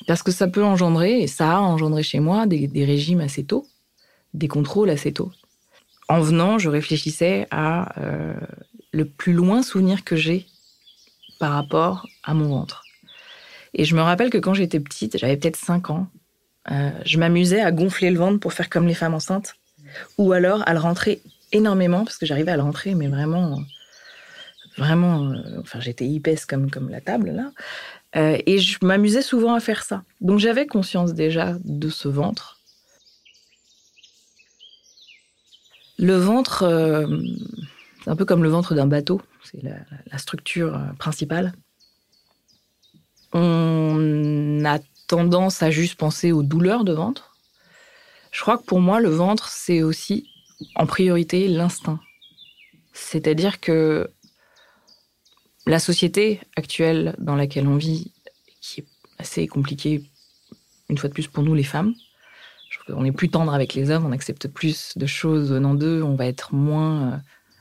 Parce 0.06 0.22
que 0.22 0.32
ça 0.32 0.48
peut 0.48 0.64
engendrer, 0.64 1.20
et 1.20 1.26
ça 1.26 1.56
a 1.56 1.60
engendré 1.60 2.02
chez 2.02 2.20
moi, 2.20 2.46
des, 2.46 2.66
des 2.66 2.84
régimes 2.84 3.20
assez 3.20 3.44
tôt, 3.44 3.66
des 4.34 4.48
contrôles 4.48 4.90
assez 4.90 5.12
tôt. 5.12 5.30
En 6.08 6.20
venant, 6.20 6.58
je 6.58 6.68
réfléchissais 6.68 7.46
à 7.50 8.00
euh, 8.00 8.34
le 8.92 9.04
plus 9.04 9.32
loin 9.32 9.62
souvenir 9.62 10.02
que 10.02 10.16
j'ai 10.16 10.46
par 11.38 11.52
rapport 11.52 12.06
à 12.24 12.34
mon 12.34 12.48
ventre. 12.48 12.82
Et 13.74 13.84
je 13.84 13.94
me 13.94 14.02
rappelle 14.02 14.30
que 14.30 14.38
quand 14.38 14.54
j'étais 14.54 14.80
petite, 14.80 15.18
j'avais 15.18 15.36
peut-être 15.36 15.56
5 15.56 15.90
ans, 15.90 16.08
euh, 16.70 16.90
je 17.04 17.18
m'amusais 17.18 17.60
à 17.60 17.72
gonfler 17.72 18.10
le 18.10 18.18
ventre 18.18 18.38
pour 18.38 18.52
faire 18.52 18.68
comme 18.68 18.86
les 18.86 18.94
femmes 18.94 19.14
enceintes, 19.14 19.54
ou 20.18 20.32
alors 20.32 20.62
à 20.66 20.72
le 20.72 20.78
rentrer 20.78 21.22
énormément, 21.52 22.04
parce 22.04 22.18
que 22.18 22.26
j'arrivais 22.26 22.52
à 22.52 22.56
le 22.56 22.62
rentrer, 22.62 22.94
mais 22.94 23.08
vraiment, 23.08 23.58
vraiment, 24.76 25.30
euh, 25.30 25.60
enfin 25.60 25.80
j'étais 25.80 26.08
épaisse 26.08 26.46
comme, 26.46 26.70
comme 26.70 26.90
la 26.90 27.00
table 27.00 27.30
là, 27.30 27.50
euh, 28.16 28.38
et 28.46 28.58
je 28.58 28.78
m'amusais 28.82 29.22
souvent 29.22 29.54
à 29.54 29.60
faire 29.60 29.82
ça. 29.82 30.04
Donc 30.20 30.38
j'avais 30.38 30.66
conscience 30.66 31.14
déjà 31.14 31.56
de 31.64 31.88
ce 31.88 32.08
ventre. 32.08 32.58
Le 35.98 36.14
ventre, 36.14 36.64
c'est 38.02 38.10
un 38.10 38.16
peu 38.16 38.24
comme 38.24 38.42
le 38.42 38.48
ventre 38.48 38.74
d'un 38.74 38.86
bateau, 38.86 39.20
c'est 39.44 39.62
la, 39.62 40.18
structure 40.18 40.80
principale. 40.98 41.52
On 43.32 44.64
a 44.64 44.78
tendance 45.06 45.62
à 45.62 45.70
juste 45.70 45.96
penser 45.96 46.32
aux 46.32 46.42
douleurs 46.42 46.84
de 46.84 46.92
ventre. 46.92 47.36
Je 48.30 48.40
crois 48.40 48.58
que 48.58 48.64
pour 48.64 48.80
moi, 48.80 49.00
le 49.00 49.08
ventre, 49.08 49.48
c'est 49.48 49.82
aussi 49.82 50.28
en 50.76 50.86
priorité 50.86 51.48
l'instinct. 51.48 52.00
C'est-à-dire 52.92 53.60
que 53.60 54.10
la 55.66 55.78
société 55.78 56.40
actuelle 56.56 57.14
dans 57.18 57.36
laquelle 57.36 57.66
on 57.66 57.76
vit, 57.76 58.12
qui 58.60 58.80
est 58.80 58.86
assez 59.18 59.46
compliquée, 59.46 60.04
une 60.88 60.98
fois 60.98 61.08
de 61.08 61.14
plus 61.14 61.28
pour 61.28 61.42
nous 61.42 61.54
les 61.54 61.64
femmes, 61.64 61.94
je 62.70 62.78
trouve 62.78 62.94
qu'on 62.94 63.04
est 63.04 63.12
plus 63.12 63.30
tendre 63.30 63.52
avec 63.52 63.74
les 63.74 63.90
hommes, 63.90 64.06
on 64.06 64.12
accepte 64.12 64.48
plus 64.48 64.96
de 64.96 65.06
choses 65.06 65.50
venant 65.50 65.74
d'eux, 65.74 66.02
on 66.02 66.14
va 66.14 66.26
être 66.26 66.54
moins 66.54 67.12
euh, 67.12 67.16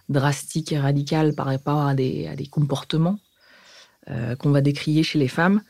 drastique 0.08 0.72
et 0.72 0.80
radical 0.80 1.34
par 1.34 1.48
rapport 1.48 1.82
à 1.82 1.96
des, 1.96 2.28
à 2.28 2.36
des 2.36 2.48
comportements 2.48 3.20
euh, 4.10 4.36
qu'on 4.36 4.52
va 4.52 4.62
décrier 4.62 5.04
chez 5.04 5.20
les 5.20 5.28
femmes. 5.28 5.62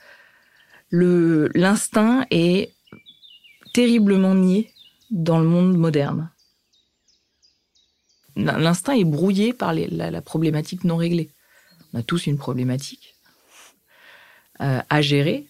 L'instinct 0.92 2.26
est 2.32 2.74
terriblement 3.74 4.36
nié 4.36 4.72
dans 5.12 5.40
le 5.40 5.48
monde 5.48 5.78
moderne. 5.78 6.32
L'instinct 8.36 8.94
est 8.94 9.04
brouillé 9.04 9.54
par 9.54 9.74
la 9.74 10.22
problématique 10.22 10.84
non 10.84 10.98
réglée. 10.98 11.32
On 11.94 12.00
a 12.00 12.04
tous 12.04 12.28
une 12.28 12.38
problématique 12.38 13.16
euh, 14.62 14.82
à 14.90 15.02
gérer. 15.02 15.48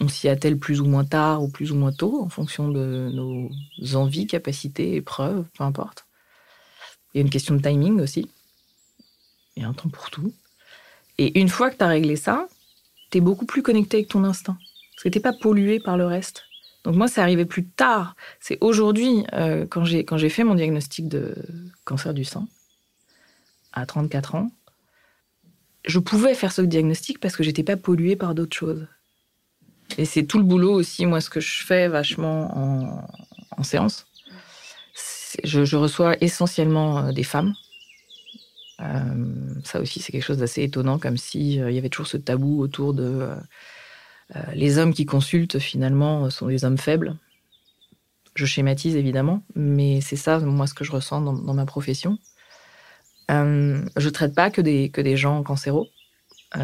On 0.00 0.08
s'y 0.08 0.28
attelle 0.28 0.58
plus 0.58 0.80
ou 0.80 0.84
moins 0.84 1.04
tard 1.04 1.42
ou 1.42 1.48
plus 1.48 1.72
ou 1.72 1.74
moins 1.74 1.92
tôt 1.92 2.22
en 2.22 2.28
fonction 2.28 2.68
de 2.68 3.10
nos 3.12 3.50
envies, 3.94 4.26
capacités, 4.26 4.96
épreuves, 4.96 5.46
peu 5.56 5.64
importe. 5.64 6.06
Il 7.12 7.18
y 7.18 7.20
a 7.20 7.22
une 7.22 7.30
question 7.30 7.54
de 7.54 7.62
timing 7.62 8.00
aussi. 8.00 8.30
Il 9.56 9.62
y 9.62 9.66
a 9.66 9.68
un 9.68 9.72
temps 9.72 9.88
pour 9.88 10.10
tout. 10.10 10.34
Et 11.18 11.40
une 11.40 11.48
fois 11.48 11.70
que 11.70 11.76
tu 11.76 11.84
as 11.84 11.88
réglé 11.88 12.16
ça, 12.16 12.46
tu 13.10 13.18
es 13.18 13.20
beaucoup 13.20 13.46
plus 13.46 13.62
connecté 13.62 13.98
avec 13.98 14.08
ton 14.08 14.24
instinct. 14.24 14.58
Parce 14.94 15.04
que 15.04 15.08
tu 15.08 15.20
pas 15.20 15.32
pollué 15.32 15.80
par 15.80 15.96
le 15.96 16.06
reste. 16.06 16.44
Donc 16.84 16.94
moi, 16.94 17.08
c'est 17.08 17.20
arrivé 17.20 17.44
plus 17.44 17.66
tard. 17.66 18.14
C'est 18.40 18.58
aujourd'hui, 18.60 19.24
euh, 19.32 19.66
quand 19.66 19.84
j'ai 19.84 20.28
fait 20.28 20.44
mon 20.44 20.54
diagnostic 20.54 21.08
de 21.08 21.34
cancer 21.84 22.14
du 22.14 22.24
sein, 22.24 22.46
à 23.72 23.86
34 23.86 24.36
ans, 24.36 24.50
je 25.84 25.98
pouvais 25.98 26.34
faire 26.34 26.52
ce 26.52 26.62
diagnostic 26.62 27.20
parce 27.20 27.36
que 27.36 27.42
j'étais 27.42 27.62
pas 27.62 27.76
polluée 27.76 28.16
par 28.16 28.34
d'autres 28.34 28.56
choses. 28.56 28.86
Et 29.98 30.04
c'est 30.04 30.24
tout 30.24 30.38
le 30.38 30.44
boulot 30.44 30.72
aussi, 30.72 31.06
moi, 31.06 31.20
ce 31.20 31.30
que 31.30 31.40
je 31.40 31.64
fais 31.64 31.88
vachement 31.88 33.06
en, 33.56 33.62
séance. 33.62 34.06
Je, 35.44 35.64
je, 35.64 35.76
reçois 35.76 36.16
essentiellement 36.20 36.98
euh, 36.98 37.12
des 37.12 37.22
femmes. 37.22 37.54
Euh, 38.80 39.54
ça 39.64 39.80
aussi, 39.80 40.00
c'est 40.00 40.12
quelque 40.12 40.24
chose 40.24 40.38
d'assez 40.38 40.62
étonnant, 40.62 40.98
comme 40.98 41.16
s'il 41.16 41.62
euh, 41.62 41.70
y 41.70 41.78
avait 41.78 41.88
toujours 41.88 42.06
ce 42.06 42.16
tabou 42.16 42.60
autour 42.60 42.94
de 42.94 43.30
euh, 44.34 44.40
les 44.54 44.78
hommes 44.78 44.92
qui 44.92 45.06
consultent, 45.06 45.58
finalement, 45.58 46.28
sont 46.30 46.48
des 46.48 46.64
hommes 46.64 46.78
faibles. 46.78 47.16
Je 48.34 48.44
schématise 48.44 48.96
évidemment, 48.96 49.42
mais 49.54 50.00
c'est 50.02 50.16
ça, 50.16 50.38
moi, 50.40 50.66
ce 50.66 50.74
que 50.74 50.84
je 50.84 50.92
ressens 50.92 51.22
dans, 51.22 51.54
ma 51.54 51.64
profession. 51.64 52.18
Je 53.30 54.08
traite 54.10 54.34
pas 54.34 54.50
que 54.50 54.60
des, 54.60 54.90
que 54.90 55.00
des 55.00 55.16
gens 55.16 55.42
cancéraux. 55.42 55.88
Il 56.54 56.60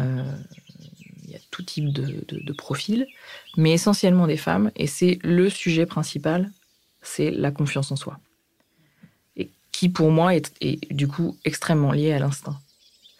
y 1.29 1.35
a 1.35 1.39
tout 1.49 1.63
type 1.63 1.91
de, 1.91 2.23
de, 2.27 2.43
de 2.43 2.53
profils, 2.53 3.07
mais 3.57 3.71
essentiellement 3.71 4.27
des 4.27 4.37
femmes. 4.37 4.71
Et 4.75 4.85
c'est 4.85 5.17
le 5.23 5.49
sujet 5.49 5.87
principal, 5.87 6.51
c'est 7.01 7.31
la 7.31 7.49
confiance 7.49 7.91
en 7.91 7.95
soi. 7.95 8.19
Qui, 9.73 9.89
pour 9.89 10.11
moi, 10.11 10.35
est, 10.35 10.93
du 10.93 11.09
coup 11.09 11.37
extrêmement 11.43 11.91
lié 11.91 12.13
à 12.13 12.19
l'instinct. 12.19 12.57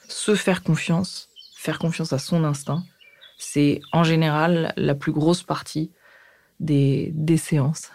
Se 0.08 0.36
faire 0.36 0.64
confiance, 0.64 1.30
faire 1.58 1.80
confiance 1.80 2.14
à 2.14 2.20
son 2.20 2.46
instinct, 2.46 2.86
c'est 3.38 3.82
en 3.92 4.04
général 4.04 4.74
la 4.78 4.96
plus 4.96 5.12
grosse 5.12 5.44
partie 5.44 5.92
des, 6.60 7.38
séances. 7.38 7.92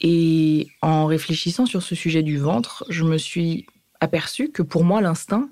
Et 0.00 0.68
en 0.82 1.06
réfléchissant 1.06 1.66
sur 1.66 1.82
ce 1.82 1.94
sujet 1.94 2.22
du 2.22 2.38
ventre, 2.38 2.84
je 2.88 3.04
me 3.04 3.18
suis 3.18 3.66
aperçu 4.00 4.50
que 4.50 4.62
pour 4.62 4.84
moi, 4.84 5.00
l'instinct 5.00 5.48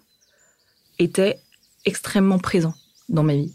était 0.98 1.40
extrêmement 1.84 2.38
présent 2.38 2.74
dans 3.08 3.22
ma 3.22 3.34
vie, 3.34 3.54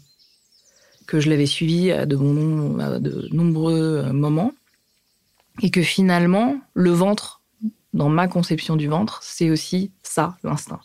que 1.06 1.20
je 1.20 1.30
l'avais 1.30 1.46
suivi 1.46 1.92
à 1.92 2.06
de 2.06 2.16
nombreux 2.16 4.10
moments, 4.12 4.52
et 5.62 5.70
que 5.70 5.82
finalement, 5.82 6.60
le 6.74 6.90
ventre, 6.90 7.42
dans 7.92 8.08
ma 8.08 8.28
conception 8.28 8.76
du 8.76 8.88
ventre, 8.88 9.20
c'est 9.22 9.50
aussi 9.50 9.90
ça, 10.02 10.36
l'instinct. 10.42 10.80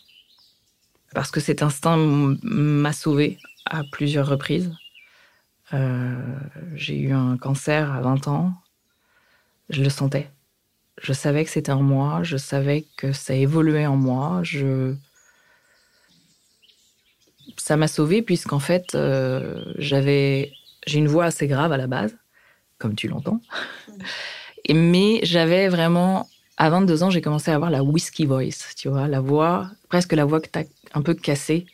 Parce 1.13 1.31
que 1.31 1.39
cet 1.39 1.61
instinct 1.61 1.97
m'a 1.97 2.93
sauvé 2.93 3.37
à 3.65 3.83
plusieurs 3.91 4.27
reprises. 4.27 4.73
Euh, 5.73 6.15
J'ai 6.75 6.97
eu 6.97 7.11
un 7.11 7.37
cancer 7.37 7.91
à 7.91 8.01
20 8.01 8.27
ans, 8.27 8.53
je 9.69 9.83
le 9.83 9.89
sentais. 9.89 10.29
Je 11.01 11.13
savais 11.13 11.43
que 11.43 11.49
c'était 11.49 11.71
en 11.71 11.81
moi, 11.81 12.23
je 12.23 12.37
savais 12.37 12.85
que 12.97 13.11
ça 13.11 13.33
évoluait 13.33 13.87
en 13.87 13.97
moi, 13.97 14.43
ça 17.57 17.77
m'a 17.77 17.87
sauvé 17.87 18.21
puisqu'en 18.21 18.59
fait 18.59 18.95
euh, 18.95 19.63
j'avais 19.77 20.51
j'ai 20.87 20.99
une 20.99 21.07
voix 21.07 21.25
assez 21.25 21.47
grave 21.47 21.71
à 21.71 21.77
la 21.77 21.87
base 21.87 22.15
comme 22.77 22.95
tu 22.95 23.07
l'entends 23.07 23.39
et 23.89 24.03
mais 24.73 25.19
j'avais 25.23 25.67
vraiment 25.67 26.27
à 26.57 26.69
22 26.69 27.03
ans 27.03 27.09
j'ai 27.09 27.21
commencé 27.21 27.51
à 27.51 27.55
avoir 27.55 27.71
la 27.71 27.83
whisky 27.83 28.25
voice 28.25 28.73
tu 28.75 28.89
vois 28.89 29.07
la 29.07 29.19
voix 29.19 29.69
presque 29.89 30.13
la 30.13 30.25
voix 30.25 30.39
que 30.39 30.49
tu 30.49 30.59
as 30.59 30.63
un 30.93 31.01
peu 31.01 31.13
cassée 31.13 31.65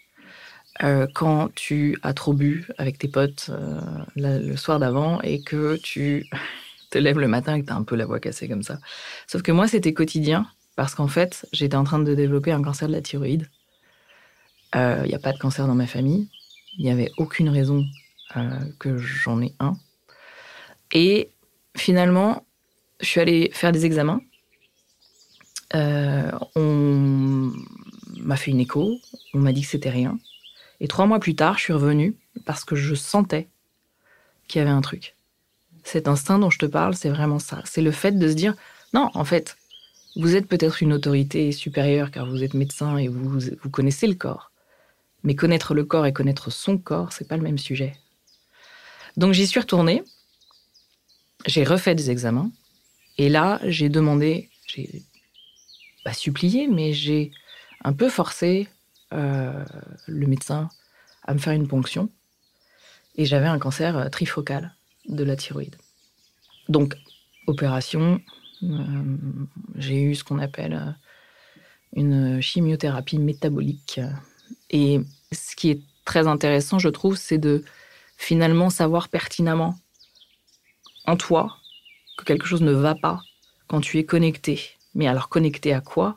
euh, 0.83 1.07
quand 1.13 1.49
tu 1.55 1.97
as 2.03 2.13
trop 2.13 2.33
bu 2.33 2.67
avec 2.77 2.97
tes 2.97 3.07
potes 3.07 3.49
euh, 3.49 3.81
le 4.15 4.55
soir 4.55 4.79
d'avant 4.79 5.19
et 5.21 5.41
que 5.41 5.77
tu 5.77 6.29
te 6.89 6.97
lèves 6.97 7.19
le 7.19 7.27
matin 7.27 7.55
et 7.55 7.61
que 7.61 7.67
tu 7.67 7.73
as 7.73 7.75
un 7.75 7.83
peu 7.83 7.95
la 7.95 8.05
voix 8.05 8.19
cassée 8.19 8.47
comme 8.47 8.63
ça. 8.63 8.79
Sauf 9.27 9.41
que 9.41 9.51
moi, 9.51 9.67
c'était 9.67 9.93
quotidien 9.93 10.47
parce 10.75 10.95
qu'en 10.95 11.07
fait, 11.07 11.45
j'étais 11.51 11.75
en 11.75 11.83
train 11.83 11.99
de 11.99 12.15
développer 12.15 12.51
un 12.51 12.61
cancer 12.61 12.87
de 12.87 12.93
la 12.93 13.01
thyroïde. 13.01 13.49
Il 14.73 14.79
euh, 14.79 15.07
n'y 15.07 15.15
a 15.15 15.19
pas 15.19 15.33
de 15.33 15.39
cancer 15.39 15.67
dans 15.67 15.75
ma 15.75 15.87
famille. 15.87 16.29
Il 16.77 16.85
n'y 16.85 16.91
avait 16.91 17.11
aucune 17.17 17.49
raison 17.49 17.83
euh, 18.35 18.59
que 18.79 18.97
j'en 18.97 19.41
ai 19.41 19.53
un. 19.59 19.73
Et 20.91 21.31
finalement, 21.75 22.45
je 22.99 23.05
suis 23.05 23.19
allée 23.19 23.49
faire 23.53 23.71
des 23.71 23.85
examens. 23.85 24.21
Euh, 25.75 26.31
on 26.55 27.51
m'a 28.17 28.37
fait 28.37 28.51
une 28.51 28.59
écho. 28.59 28.97
On 29.33 29.39
m'a 29.39 29.53
dit 29.53 29.61
que 29.61 29.67
c'était 29.67 29.89
rien. 29.89 30.17
Et 30.79 30.87
trois 30.87 31.05
mois 31.05 31.19
plus 31.19 31.35
tard, 31.35 31.57
je 31.57 31.63
suis 31.63 31.73
revenue 31.73 32.15
parce 32.45 32.63
que 32.63 32.75
je 32.75 32.95
sentais 32.95 33.47
qu'il 34.47 34.59
y 34.59 34.61
avait 34.61 34.71
un 34.71 34.81
truc 34.81 35.17
cet 35.87 36.07
instinct 36.07 36.37
dont 36.39 36.49
je 36.49 36.59
te 36.59 36.65
parle, 36.65 36.95
c'est 36.95 37.09
vraiment 37.09 37.39
ça. 37.39 37.61
C'est 37.65 37.81
le 37.81 37.91
fait 37.91 38.11
de 38.11 38.27
se 38.27 38.33
dire, 38.33 38.55
non, 38.93 39.09
en 39.13 39.23
fait, 39.23 39.57
vous 40.15 40.35
êtes 40.35 40.47
peut-être 40.47 40.83
une 40.83 40.93
autorité 40.93 41.51
supérieure 41.51 42.11
car 42.11 42.25
vous 42.25 42.43
êtes 42.43 42.53
médecin 42.53 42.97
et 42.97 43.07
vous, 43.07 43.39
vous 43.39 43.69
connaissez 43.69 44.07
le 44.07 44.15
corps. 44.15 44.51
Mais 45.23 45.35
connaître 45.35 45.73
le 45.73 45.85
corps 45.85 46.05
et 46.05 46.13
connaître 46.13 46.51
son 46.51 46.77
corps, 46.77 47.13
c'est 47.13 47.27
pas 47.27 47.37
le 47.37 47.43
même 47.43 47.57
sujet. 47.57 47.93
Donc 49.15 49.33
j'y 49.33 49.47
suis 49.47 49.59
retournée, 49.59 50.03
j'ai 51.45 51.63
refait 51.63 51.95
des 51.95 52.11
examens, 52.11 52.51
et 53.17 53.29
là, 53.29 53.59
j'ai 53.63 53.89
demandé, 53.89 54.49
j'ai 54.67 55.03
pas 56.03 56.13
supplié, 56.13 56.67
mais 56.67 56.93
j'ai 56.93 57.31
un 57.83 57.93
peu 57.93 58.09
forcé 58.09 58.67
euh, 59.13 59.65
le 60.07 60.27
médecin 60.27 60.69
à 61.23 61.33
me 61.33 61.39
faire 61.39 61.53
une 61.53 61.67
ponction. 61.67 62.09
Et 63.15 63.25
j'avais 63.25 63.47
un 63.47 63.57
cancer 63.57 64.09
trifocal 64.11 64.75
de 65.07 65.23
la 65.23 65.35
thyroïde. 65.35 65.75
Donc, 66.69 66.95
opération. 67.47 68.21
j'ai 69.75 70.01
eu 70.03 70.15
ce 70.15 70.23
qu'on 70.23 70.39
appelle 70.39 70.95
une 71.93 72.41
chimiothérapie 72.41 73.17
métabolique. 73.17 73.99
Et 74.69 74.99
ce 75.31 75.55
qui 75.55 75.71
est 75.71 75.81
très 76.05 76.27
intéressant, 76.27 76.77
je 76.77 76.89
trouve, 76.89 77.15
c'est 77.15 77.37
de 77.39 77.63
finalement 78.17 78.69
savoir 78.69 79.09
pertinemment 79.09 79.75
en 81.05 81.15
toi 81.15 81.57
que 82.17 82.23
quelque 82.23 82.47
chose 82.47 82.61
ne 82.61 82.71
va 82.71 82.95
pas 82.95 83.21
quand 83.67 83.81
tu 83.81 83.97
es 83.99 84.05
connecté. 84.05 84.59
Mais 84.95 85.07
alors 85.07 85.29
connecté 85.29 85.73
à 85.73 85.81
quoi? 85.81 86.15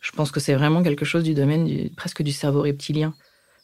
Je 0.00 0.12
pense 0.12 0.30
que 0.30 0.40
c'est 0.40 0.54
vraiment 0.54 0.82
quelque 0.82 1.04
chose 1.04 1.24
du 1.24 1.34
domaine 1.34 1.90
presque 1.90 2.22
du 2.22 2.32
cerveau 2.32 2.62
reptilien. 2.62 3.14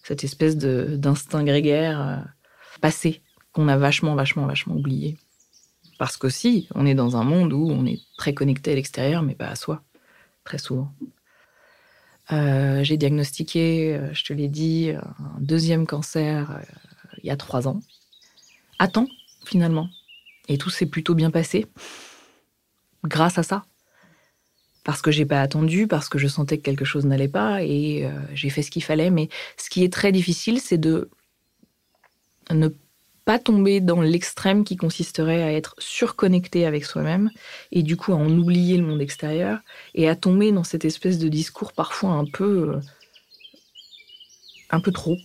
Cette 0.03 0.23
espèce 0.23 0.57
d'instinct 0.57 1.43
grégaire 1.43 2.01
euh, 2.01 2.17
passé 2.81 3.23
qu'on 3.53 3.69
a 3.69 3.77
vachement, 3.77 4.15
vachement, 4.15 4.47
vachement 4.47 4.77
oublié. 4.77 5.17
Parce 5.99 6.19
qu'aussi, 6.19 6.69
on 6.75 6.85
est 6.85 6.95
dans 6.95 7.17
un 7.17 7.25
monde 7.25 7.55
où 7.55 7.71
on 7.71 7.87
est 7.87 8.01
très 8.19 8.35
connecté 8.35 8.73
à 8.73 8.75
l'extérieur, 8.75 9.23
mais 9.23 9.35
pas 9.35 9.49
à 9.49 9.57
soi, 9.57 9.83
très 10.45 10.59
souvent. 10.59 10.93
Euh, 12.33 12.85
j'ai 12.85 12.99
diagnostiqué, 12.99 13.97
euh, 13.97 14.13
je 14.13 14.25
te 14.25 14.33
l'ai 14.35 14.49
dit, 14.49 14.91
un 14.91 15.41
deuxième 15.41 15.87
cancer 15.87 16.61
il 17.23 17.27
y 17.27 17.31
a 17.31 17.37
trois 17.37 17.67
ans. 17.67 17.81
À 18.79 18.89
temps, 18.89 19.09
finalement. 19.45 19.89
Et 20.49 20.59
tout 20.59 20.71
s'est 20.71 20.87
plutôt 20.87 21.15
bien 21.15 21.31
passé. 21.31 21.67
Grâce 23.05 23.39
à 23.39 23.43
ça. 23.43 23.65
Parce 24.85 25.03
que 25.03 25.11
j'ai 25.11 25.27
pas 25.27 25.41
attendu, 25.41 25.87
parce 25.87 26.09
que 26.09 26.19
je 26.19 26.29
sentais 26.29 26.59
que 26.59 26.63
quelque 26.63 26.85
chose 26.85 27.07
n'allait 27.07 27.27
pas 27.27 27.65
et 27.65 28.09
j'ai 28.35 28.51
fait 28.51 28.63
ce 28.63 28.71
qu'il 28.71 28.85
fallait. 28.85 29.11
Mais 29.11 29.29
ce 29.57 29.69
qui 29.69 29.83
est 29.83 29.93
très 29.93 30.13
difficile, 30.13 30.61
c'est 30.61 30.79
de 30.79 31.11
ne 32.53 32.69
pas 33.27 33.39
tomber 33.41 33.81
dans 33.81 34.01
l'extrême 34.01 34.65
qui 34.65 34.77
consisterait 34.77 35.43
à 35.43 35.53
être 35.53 35.75
surconnecté 35.79 36.65
avec 36.65 36.85
soi-même 36.85 37.31
et 37.73 37.83
du 37.83 37.97
coup 37.97 38.13
à 38.13 38.17
en 38.17 38.31
oublier 38.31 38.79
le 38.79 38.87
monde 38.87 39.01
extérieur 39.01 39.59
et 39.95 40.09
à 40.09 40.15
tomber 40.15 40.53
dans 40.53 40.63
cette 40.63 40.85
espèce 40.85 41.19
de 41.19 41.29
discours 41.29 41.73
parfois 41.73 42.13
un 42.13 42.25
peu 42.25 42.75
euh, 42.75 42.81
un 44.71 44.79
peu 44.79 44.93
trop. 44.93 45.17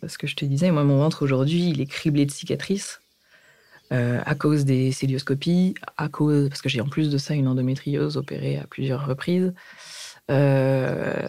Parce 0.00 0.16
que 0.16 0.26
je 0.26 0.34
te 0.34 0.46
disais, 0.46 0.70
moi 0.70 0.82
mon 0.82 0.96
ventre 0.96 1.22
aujourd'hui 1.22 1.68
il 1.68 1.82
est 1.82 1.86
criblé 1.86 2.24
de 2.24 2.30
cicatrices 2.30 3.02
euh, 3.92 4.20
à 4.24 4.36
cause 4.36 4.64
des 4.64 4.92
célioscopies, 4.92 5.74
à 5.96 6.08
cause 6.08 6.48
parce 6.48 6.62
que 6.62 6.68
j'ai 6.68 6.80
en 6.80 6.88
plus 6.88 7.10
de 7.10 7.18
ça 7.18 7.34
une 7.34 7.48
endométriose 7.48 8.16
opérée 8.16 8.56
à 8.56 8.66
plusieurs 8.68 9.04
reprises. 9.04 9.52
Euh, 10.30 11.26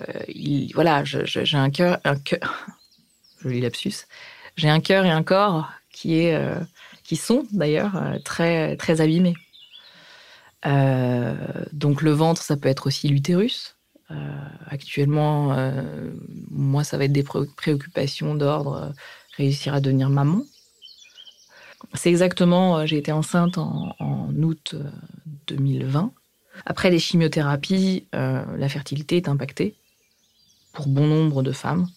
voilà, 0.75 1.03
j'ai 1.03 1.57
un 1.57 1.71
cœur, 1.71 1.99
un 2.03 2.15
cœur, 2.17 2.67
joli 3.41 3.61
lapsus 3.61 4.05
j'ai 4.57 4.69
un 4.69 4.79
cœur 4.79 5.05
et 5.05 5.09
un 5.09 5.23
corps 5.23 5.71
qui, 5.91 6.19
est, 6.19 6.35
euh, 6.35 6.59
qui 7.03 7.15
sont 7.15 7.47
d'ailleurs 7.51 7.99
très, 8.23 8.75
très 8.77 9.01
abîmés. 9.01 9.35
Donc 11.73 12.01
le 12.03 12.11
ventre, 12.11 12.43
ça 12.43 12.57
peut 12.57 12.69
être 12.69 12.85
aussi 12.85 13.07
l'utérus. 13.07 13.75
actuellement, 14.69 15.55
moi, 16.51 16.83
ça 16.83 16.97
va 16.97 17.05
être 17.05 17.13
des 17.13 17.23
préoccupations 17.23 18.35
d'ordre 18.35 18.93
réussir 19.37 19.73
à 19.73 19.79
devenir 19.79 20.09
maman. 20.09 20.43
C'est 21.93 22.09
exactement, 22.09 22.85
j'ai 22.85 22.97
été 22.97 23.11
enceinte 23.11 23.57
en, 23.57 23.95
août 24.41 24.75
2020. 25.47 26.11
Après 26.65 26.89
les 26.89 26.99
chimiothérapies, 26.99 28.07
la 28.13 28.69
fertilité 28.69 29.17
est 29.17 29.27
impactée 29.27 29.75
pour 30.73 30.87
bon 30.87 31.07
nombre 31.07 31.43
de 31.43 31.51
femmes. 31.51 31.87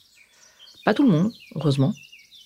Pas 0.85 0.95
tout 0.95 1.05
le 1.05 1.11
monde, 1.11 1.33
heureusement. 1.55 1.95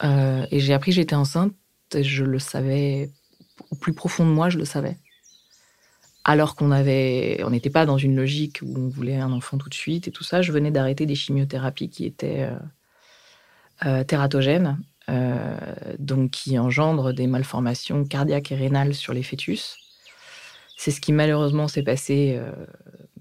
Euh, 0.04 0.46
et 0.50 0.60
j'ai 0.60 0.74
appris 0.74 0.92
que 0.92 0.96
j'étais 0.96 1.16
enceinte 1.16 1.52
et 1.94 2.04
je 2.04 2.24
le 2.24 2.38
savais, 2.38 3.10
au 3.70 3.76
plus 3.76 3.92
profond 3.92 4.24
de 4.24 4.30
moi, 4.30 4.48
je 4.48 4.58
le 4.58 4.64
savais. 4.64 4.96
Alors 6.24 6.54
qu'on 6.54 6.70
avait, 6.70 7.40
on 7.44 7.50
n'était 7.50 7.70
pas 7.70 7.86
dans 7.86 7.96
une 7.96 8.14
logique 8.14 8.60
où 8.62 8.74
on 8.76 8.88
voulait 8.88 9.16
un 9.16 9.32
enfant 9.32 9.56
tout 9.56 9.68
de 9.68 9.74
suite 9.74 10.08
et 10.08 10.10
tout 10.10 10.24
ça. 10.24 10.42
Je 10.42 10.52
venais 10.52 10.70
d'arrêter 10.70 11.06
des 11.06 11.14
chimiothérapies 11.14 11.88
qui 11.88 12.04
étaient 12.04 12.42
euh, 12.42 12.58
euh 13.86 14.04
tératogènes, 14.04 14.66
euh, 14.68 14.87
donc 15.98 16.30
qui 16.30 16.58
engendrent 16.58 17.12
des 17.12 17.26
malformations 17.26 18.04
cardiaques 18.04 18.52
et 18.52 18.56
rénales 18.56 18.94
sur 18.94 19.12
les 19.14 19.22
fœtus. 19.22 19.76
C'est 20.76 20.90
ce 20.90 21.00
qui 21.00 21.12
malheureusement 21.12 21.66
s'est 21.66 21.82
passé 21.82 22.40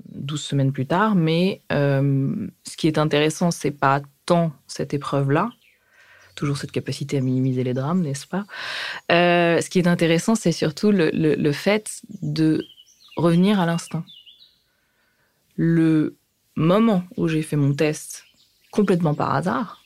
12 0.10 0.42
semaines 0.42 0.72
plus 0.74 0.86
tard. 0.86 1.16
Mais 1.16 1.62
ce 1.70 2.78
qui 2.78 2.88
est 2.88 2.98
intéressant, 2.98 3.52
c'est 3.52 3.72
pas 3.72 4.02
tant 4.28 4.52
cette 4.68 4.94
épreuve-là, 4.94 5.50
toujours 6.36 6.58
cette 6.58 6.72
capacité 6.72 7.18
à 7.18 7.22
minimiser 7.22 7.64
les 7.64 7.74
drames, 7.74 8.02
n'est-ce 8.02 8.28
pas? 8.28 8.46
Euh, 9.12 9.60
Ce 9.60 9.70
qui 9.70 9.80
est 9.80 9.88
intéressant, 9.88 10.36
c'est 10.36 10.54
surtout 10.54 10.92
le, 10.94 11.52
fait 11.52 12.02
de 12.22 12.64
revenir 13.18 13.60
à 13.60 13.66
l'instinct. 13.66 14.06
Le 15.56 16.16
moment 16.56 17.04
où 17.18 17.28
j'ai 17.28 17.42
fait 17.42 17.56
mon 17.56 17.74
test 17.74 18.24
complètement 18.72 19.16
par 19.16 19.34
hasard, 19.34 19.77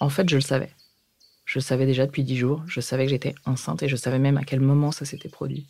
en 0.00 0.08
fait, 0.08 0.28
je 0.28 0.36
le 0.36 0.40
savais. 0.40 0.74
Je 1.44 1.60
savais 1.60 1.86
déjà 1.86 2.06
depuis 2.06 2.24
dix 2.24 2.36
jours. 2.36 2.62
Je 2.66 2.80
savais 2.80 3.04
que 3.04 3.10
j'étais 3.10 3.34
enceinte 3.44 3.82
et 3.82 3.88
je 3.88 3.96
savais 3.96 4.18
même 4.18 4.38
à 4.38 4.44
quel 4.44 4.60
moment 4.60 4.92
ça 4.92 5.04
s'était 5.04 5.28
produit. 5.28 5.66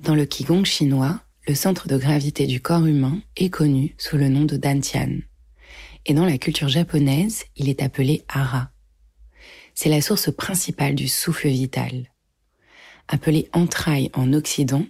Dans 0.00 0.14
le 0.14 0.26
Qigong 0.26 0.64
chinois, 0.64 1.20
le 1.46 1.54
centre 1.54 1.88
de 1.88 1.96
gravité 1.96 2.46
du 2.46 2.60
corps 2.60 2.86
humain 2.86 3.20
est 3.36 3.48
connu 3.50 3.94
sous 3.98 4.16
le 4.16 4.28
nom 4.28 4.44
de 4.44 4.56
Dantian. 4.56 5.20
Et 6.06 6.14
dans 6.14 6.26
la 6.26 6.38
culture 6.38 6.68
japonaise, 6.68 7.44
il 7.56 7.68
est 7.68 7.82
appelé 7.82 8.24
Hara. 8.28 8.70
C'est 9.74 9.88
la 9.88 10.02
source 10.02 10.30
principale 10.30 10.94
du 10.94 11.08
souffle 11.08 11.48
vital. 11.48 12.10
Appelé 13.08 13.48
entraille 13.52 14.10
en 14.14 14.32
Occident, 14.34 14.86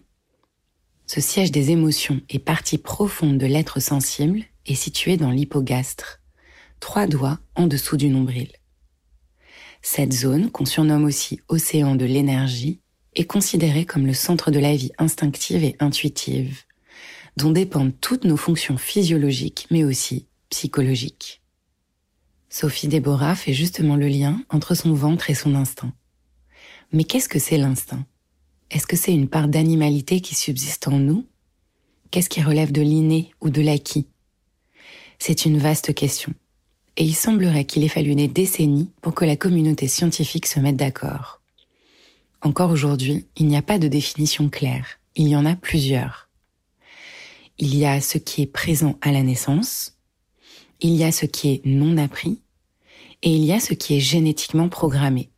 ce 1.07 1.21
siège 1.21 1.53
des 1.53 1.71
émotions 1.71 2.21
et 2.31 2.39
partie 2.39 2.79
profonde 2.79 3.39
de 3.39 3.47
l'être 3.47 3.81
sensible 3.81 4.43
est 4.67 4.75
situé 4.75 5.17
dans 5.17 5.31
l'hypogastre, 5.31 6.21
trois 6.81 7.07
doigts 7.07 7.39
en 7.55 7.67
dessous 7.67 7.97
du 7.97 8.09
nombril. 8.09 8.51
Cette 9.83 10.15
zone, 10.15 10.51
qu'on 10.51 10.65
surnomme 10.65 11.05
aussi 11.05 11.41
océan 11.49 11.95
de 11.95 12.07
l'énergie, 12.07 12.81
est 13.15 13.27
considéré 13.27 13.85
comme 13.85 14.07
le 14.07 14.15
centre 14.15 14.51
de 14.51 14.59
la 14.59 14.75
vie 14.75 14.93
instinctive 14.99 15.63
et 15.63 15.77
intuitive, 15.79 16.63
dont 17.37 17.51
dépendent 17.51 17.99
toutes 18.01 18.25
nos 18.25 18.39
fonctions 18.39 18.79
physiologiques 18.79 19.67
mais 19.71 19.85
aussi 19.85 20.27
psychologiques. 20.49 21.43
Sophie 22.49 22.89
Déborah 22.89 23.35
fait 23.35 23.53
justement 23.53 23.97
le 23.97 24.09
lien 24.09 24.41
entre 24.49 24.75
son 24.75 24.95
ventre 24.95 25.29
et 25.29 25.35
son 25.35 25.55
instinct. 25.55 25.93
Mais 26.93 27.05
qu'est-ce 27.05 27.29
que 27.29 27.39
c'est 27.39 27.59
l'instinct? 27.59 28.07
Est-ce 28.75 28.89
que 28.89 28.97
c'est 28.97 29.15
une 29.15 29.29
part 29.29 29.47
d'animalité 29.47 30.21
qui 30.21 30.35
subsiste 30.35 30.89
en 30.89 30.99
nous? 30.99 31.25
Qu'est-ce 32.11 32.29
qui 32.29 32.43
relève 32.43 32.73
de 32.73 32.83
l'inné 32.83 33.31
ou 33.41 33.49
de 33.49 33.63
l'acquis? 33.63 34.09
C'est 35.21 35.45
une 35.45 35.59
vaste 35.59 35.95
question. 35.95 36.35
Et 36.97 37.05
il 37.05 37.15
semblerait 37.15 37.67
qu'il 37.67 37.85
ait 37.85 37.89
fallu 37.89 38.17
des 38.17 38.27
décennies 38.27 38.91
pour 39.01 39.15
que 39.15 39.25
la 39.25 39.37
communauté 39.37 39.87
scientifique 39.87 40.47
se 40.47 40.59
mette 40.59 40.75
d'accord. 40.75 41.41
Encore 42.43 42.73
aujourd'hui, 42.73 43.27
il 43.37 43.47
n'y 43.47 43.57
a 43.57 43.63
pas 43.63 43.79
de 43.79 43.87
définition 43.87 44.49
claire. 44.49 44.99
Il 45.15 45.29
y 45.29 45.37
en 45.37 45.47
a 45.47 45.55
plusieurs. 45.55 46.29
Il 47.59 47.77
y 47.77 47.87
a 47.87 48.01
ce 48.01 48.19
qui 48.19 48.43
est 48.43 48.47
présent 48.47 48.99
à 49.03 49.13
la 49.13 49.23
naissance, 49.23 49.97
il 50.81 50.97
y 50.97 51.05
a 51.05 51.13
ce 51.13 51.27
qui 51.27 51.53
est 51.53 51.63
non 51.65 51.97
appris, 51.97 52.41
et 53.23 53.31
il 53.31 53.45
y 53.45 53.53
a 53.53 53.61
ce 53.61 53.73
qui 53.73 53.97
est 53.97 54.01
génétiquement 54.01 54.69
programmé. 54.69 55.31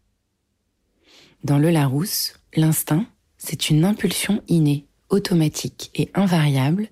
Dans 1.44 1.58
le 1.58 1.68
Larousse, 1.68 2.32
l'instinct, 2.54 3.06
c'est 3.38 3.70
une 3.70 3.84
impulsion 3.84 4.42
innée, 4.48 4.86
automatique 5.08 5.90
et 5.94 6.10
invariable 6.14 6.88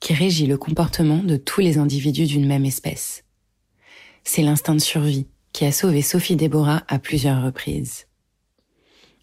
qui 0.00 0.14
régit 0.14 0.46
le 0.46 0.58
comportement 0.58 1.22
de 1.22 1.36
tous 1.36 1.60
les 1.60 1.78
individus 1.78 2.26
d'une 2.26 2.46
même 2.46 2.64
espèce. 2.64 3.24
C'est 4.24 4.42
l'instinct 4.42 4.74
de 4.74 4.80
survie 4.80 5.26
qui 5.52 5.64
a 5.64 5.72
sauvé 5.72 6.02
Sophie 6.02 6.36
Déborah 6.36 6.84
à 6.88 6.98
plusieurs 6.98 7.42
reprises. 7.42 8.06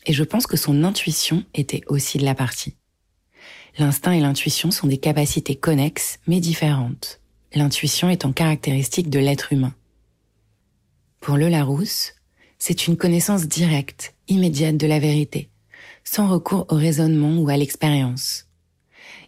Et 0.06 0.14
je 0.14 0.24
pense 0.24 0.48
que 0.48 0.58
son 0.58 0.84
intuition 0.84 1.44
était 1.54 1.84
aussi 1.88 2.18
de 2.18 2.26
la 2.26 2.36
partie. 2.36 2.76
L'instinct 3.78 4.12
et 4.12 4.20
l'intuition 4.20 4.72
sont 4.72 4.88
des 4.88 4.98
capacités 4.98 5.56
connexes 5.56 6.20
mais 6.28 6.40
différentes, 6.40 7.22
l'intuition 7.54 8.10
étant 8.10 8.32
caractéristique 8.32 9.10
de 9.10 9.20
l'être 9.20 9.54
humain. 9.54 9.74
Pour 11.20 11.38
le 11.38 11.48
Larousse, 11.48 12.14
c'est 12.60 12.88
une 12.88 12.98
connaissance 12.98 13.48
directe, 13.48 14.16
immédiate 14.28 14.78
de 14.78 14.88
la 14.88 15.00
vérité, 15.00 15.50
sans 16.04 16.28
recours 16.28 16.66
au 16.70 16.76
raisonnement 16.76 17.38
ou 17.38 17.50
à 17.50 17.58
l'expérience. 17.58 18.48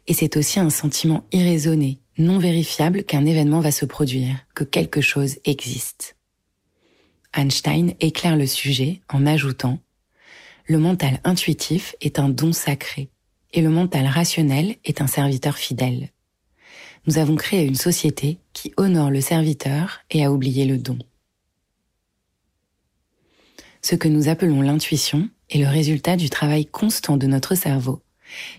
Et 0.08 0.14
c'est 0.14 0.38
aussi 0.38 0.60
un 0.60 0.70
sentiment 0.70 1.26
irraisonné, 1.32 2.00
non 2.18 2.38
vérifiable 2.38 3.04
qu'un 3.04 3.26
événement 3.26 3.60
va 3.60 3.72
se 3.72 3.86
produire, 3.86 4.36
que 4.54 4.64
quelque 4.64 5.02
chose 5.02 5.38
existe. 5.46 6.16
Einstein 7.36 7.94
éclaire 8.00 8.38
le 8.38 8.48
sujet 8.48 9.02
en 9.10 9.26
ajoutant 9.26 9.80
le 10.68 10.80
mental 10.80 11.20
intuitif 11.24 11.96
est 12.02 12.18
un 12.18 12.28
don 12.28 12.52
sacré 12.52 13.10
et 13.54 13.62
le 13.62 13.70
mental 13.70 14.08
rationnel 14.08 14.78
est 14.84 15.00
un 15.00 15.08
serviteur 15.08 15.58
fidèle. 15.58 16.10
nous 17.06 17.20
avons 17.20 17.36
créé 17.36 17.64
une 17.66 17.76
société 17.76 18.40
qui 18.54 18.74
honore 18.76 19.12
le 19.12 19.22
serviteur 19.22 20.00
et 20.10 20.26
a 20.26 20.32
oublié 20.32 20.66
le 20.66 20.80
don. 20.80 20.98
Ce 23.88 23.94
que 23.94 24.08
nous 24.08 24.30
appelons 24.30 24.64
l'intuition 24.64 25.30
est 25.52 25.60
le 25.60 25.68
résultat 25.68 26.16
du 26.16 26.32
travail 26.32 26.66
constant 26.66 27.18
de 27.18 27.28
notre 27.28 27.54
cerveau, 27.54 28.02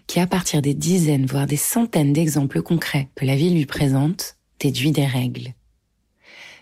qui 0.06 0.20
à 0.20 0.28
partir 0.28 0.62
des 0.62 0.72
dizaines, 0.72 1.26
voire 1.26 1.48
des 1.48 1.56
centaines 1.56 2.12
d'exemples 2.12 2.62
concrets 2.62 3.08
que 3.16 3.24
la 3.24 3.34
vie 3.34 3.50
lui 3.50 3.66
présente, 3.66 4.36
déduit 4.60 4.92
des 4.92 5.04
règles. 5.04 5.54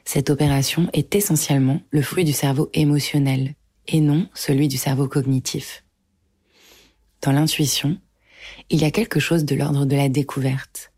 Cette 0.07 0.31
opération 0.31 0.88
est 0.94 1.14
essentiellement 1.14 1.83
le 1.90 2.00
fruit 2.00 2.24
du 2.24 2.33
cerveau 2.33 2.70
émotionnel 2.72 3.53
et 3.87 4.00
non 4.00 4.31
celui 4.33 4.66
du 4.66 4.79
cerveau 4.79 5.09
cognitif. 5.09 5.85
Dans 7.20 7.33
l'intuition, 7.33 7.98
il 8.70 8.81
y 8.81 8.87
a 8.87 8.90
quelque 8.90 9.20
chose 9.20 9.44
de 9.44 9.57
l'ordre 9.57 9.85
de 9.85 9.94
la 9.94 10.09
découverte. 10.09 10.90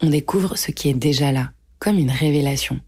On 0.00 0.08
découvre 0.08 0.56
ce 0.56 0.70
qui 0.70 0.88
est 0.88 0.94
déjà 0.94 1.30
là, 1.30 1.52
comme 1.78 1.98
une 1.98 2.10
révélation. 2.10 2.80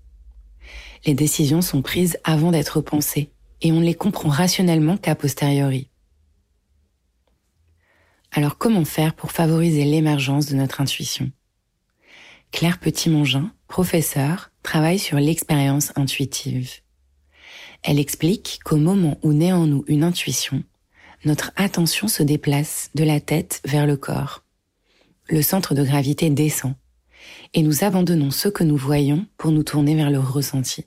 Les 1.05 1.13
décisions 1.13 1.61
sont 1.61 1.83
prises 1.83 2.17
avant 2.25 2.53
d'être 2.53 2.81
pensées 2.81 3.33
et 3.61 3.73
on 3.73 3.81
ne 3.81 3.85
les 3.85 3.95
comprend 3.95 4.29
rationnellement 4.29 4.97
qu'à 4.97 5.15
posteriori. 5.15 5.91
Alors 8.33 8.59
comment 8.59 8.85
faire 8.85 9.15
pour 9.15 9.33
favoriser 9.33 9.85
l'émergence 9.85 10.47
de 10.47 10.57
notre 10.57 10.81
intuition? 10.81 11.31
Claire 12.53 12.79
Petit-Mongin, 12.79 13.53
professeure, 13.69 14.51
travaille 14.63 14.99
sur 14.99 15.19
l'expérience 15.19 15.93
intuitive. 15.97 16.71
Elle 17.83 17.99
explique 17.99 18.61
qu'au 18.65 18.77
moment 18.77 19.19
où 19.23 19.33
naît 19.33 19.53
en 19.53 19.67
nous 19.67 19.85
une 19.87 20.05
intuition, 20.05 20.63
notre 21.25 21.53
attention 21.57 22.09
se 22.09 22.23
déplace 22.23 22.91
de 22.95 23.05
la 23.05 23.21
tête 23.21 23.61
vers 23.65 23.87
le 23.87 23.97
corps. 23.97 24.45
Le 25.29 25.43
centre 25.43 25.75
de 25.75 25.85
gravité 25.85 26.31
descend 26.31 26.75
et 27.55 27.63
nous 27.63 27.85
abandonnons 27.85 28.31
ce 28.31 28.49
que 28.49 28.65
nous 28.65 28.77
voyons 28.77 29.27
pour 29.37 29.53
nous 29.53 29.63
tourner 29.63 29.95
vers 29.95 30.11
le 30.11 30.19
ressenti. 30.19 30.85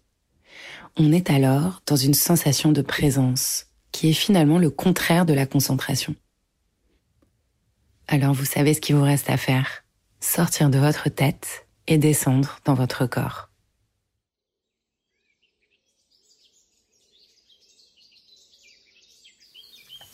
On 0.98 1.12
est 1.12 1.30
alors 1.30 1.82
dans 1.86 1.96
une 1.96 2.14
sensation 2.14 2.72
de 2.72 2.82
présence, 2.82 3.68
qui 3.92 4.10
est 4.10 4.14
finalement 4.14 4.60
le 4.60 4.70
contraire 4.70 5.26
de 5.26 5.34
la 5.34 5.46
concentration. 5.46 6.16
Alors 8.08 8.34
vous 8.34 8.46
savez 8.46 8.74
ce 8.74 8.82
qu'il 8.82 8.96
vous 8.96 9.04
reste 9.04 9.30
à 9.30 9.38
faire. 9.38 9.84
Sortir 10.20 10.70
de 10.70 10.78
votre 10.78 11.10
tête 11.10 11.66
et 11.88 11.98
descendre 11.98 12.60
dans 12.66 12.74
votre 12.74 13.06
corps. 13.06 13.52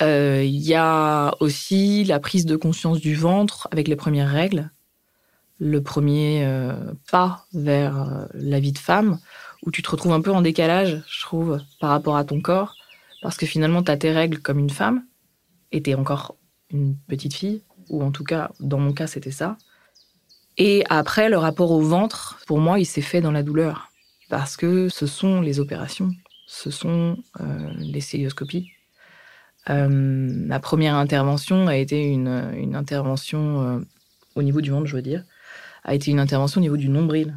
Euh, 0.02 0.44
il 0.44 0.62
y 0.62 0.76
a 0.76 1.34
aussi 1.40 2.04
la 2.04 2.20
prise 2.20 2.46
de 2.46 2.56
conscience 2.56 3.00
du 3.00 3.16
ventre 3.16 3.68
avec 3.72 3.88
les 3.88 3.96
premières 3.96 4.30
règles, 4.30 4.70
le 5.60 5.82
premier 5.82 6.46
euh, 6.46 6.94
pas 7.10 7.48
vers 7.54 8.02
euh, 8.02 8.26
la 8.36 8.60
vie 8.60 8.74
de 8.74 8.78
femme, 8.78 9.20
où 9.68 9.72
tu 9.72 9.82
te 9.82 9.90
retrouves 9.92 10.14
un 10.14 10.22
peu 10.22 10.32
en 10.32 10.42
décalage, 10.42 11.04
je 11.10 11.22
trouve, 11.24 11.60
par 11.82 11.90
rapport 11.90 12.16
à 12.16 12.24
ton 12.24 12.40
corps, 12.40 12.76
parce 13.22 13.36
que 13.36 13.46
finalement, 13.46 13.84
tu 13.84 13.92
as 13.92 13.98
tes 13.98 14.14
règles 14.14 14.40
comme 14.40 14.60
une 14.60 14.70
femme, 14.70 15.04
et 15.74 15.84
tu 15.84 15.90
es 15.90 15.96
encore 15.96 16.38
une 16.72 16.96
petite 17.08 17.34
fille, 17.34 17.64
ou 17.90 18.02
en 18.02 18.12
tout 18.12 18.24
cas, 18.24 18.50
dans 18.62 18.80
mon 18.80 18.94
cas, 18.94 19.08
c'était 19.08 19.30
ça. 19.30 19.58
Et 20.58 20.86
après, 20.90 21.28
le 21.28 21.38
rapport 21.38 21.72
au 21.72 21.82
ventre, 21.82 22.40
pour 22.48 22.60
moi, 22.60 22.80
il 22.80 22.86
s'est 22.86 23.02
fait 23.02 23.20
dans 23.20 23.34
la 23.34 23.44
douleur, 23.44 23.92
parce 24.30 24.56
que 24.56 24.88
ce 24.88 25.06
sont 25.06 25.42
les 25.42 25.60
opérations, 25.60 26.12
ce 26.46 26.72
sont 26.72 27.18
les 27.78 28.00
célioscopies, 28.00 28.72
euh, 29.70 29.90
ma 29.90 30.62
première 30.62 30.96
intervention 30.96 31.68
a 31.68 31.76
été 31.76 32.02
une, 32.02 32.54
une 32.56 32.74
intervention 32.74 33.62
euh, 33.62 33.80
au 34.36 34.44
niveau 34.44 34.62
du 34.62 34.72
ventre, 34.72 34.86
je 34.86 34.96
veux 34.96 35.02
dire, 35.02 35.26
a 35.84 35.94
été 35.94 36.10
une 36.10 36.22
intervention 36.22 36.60
au 36.60 36.62
niveau 36.62 36.78
du 36.78 36.88
nombril. 36.88 37.36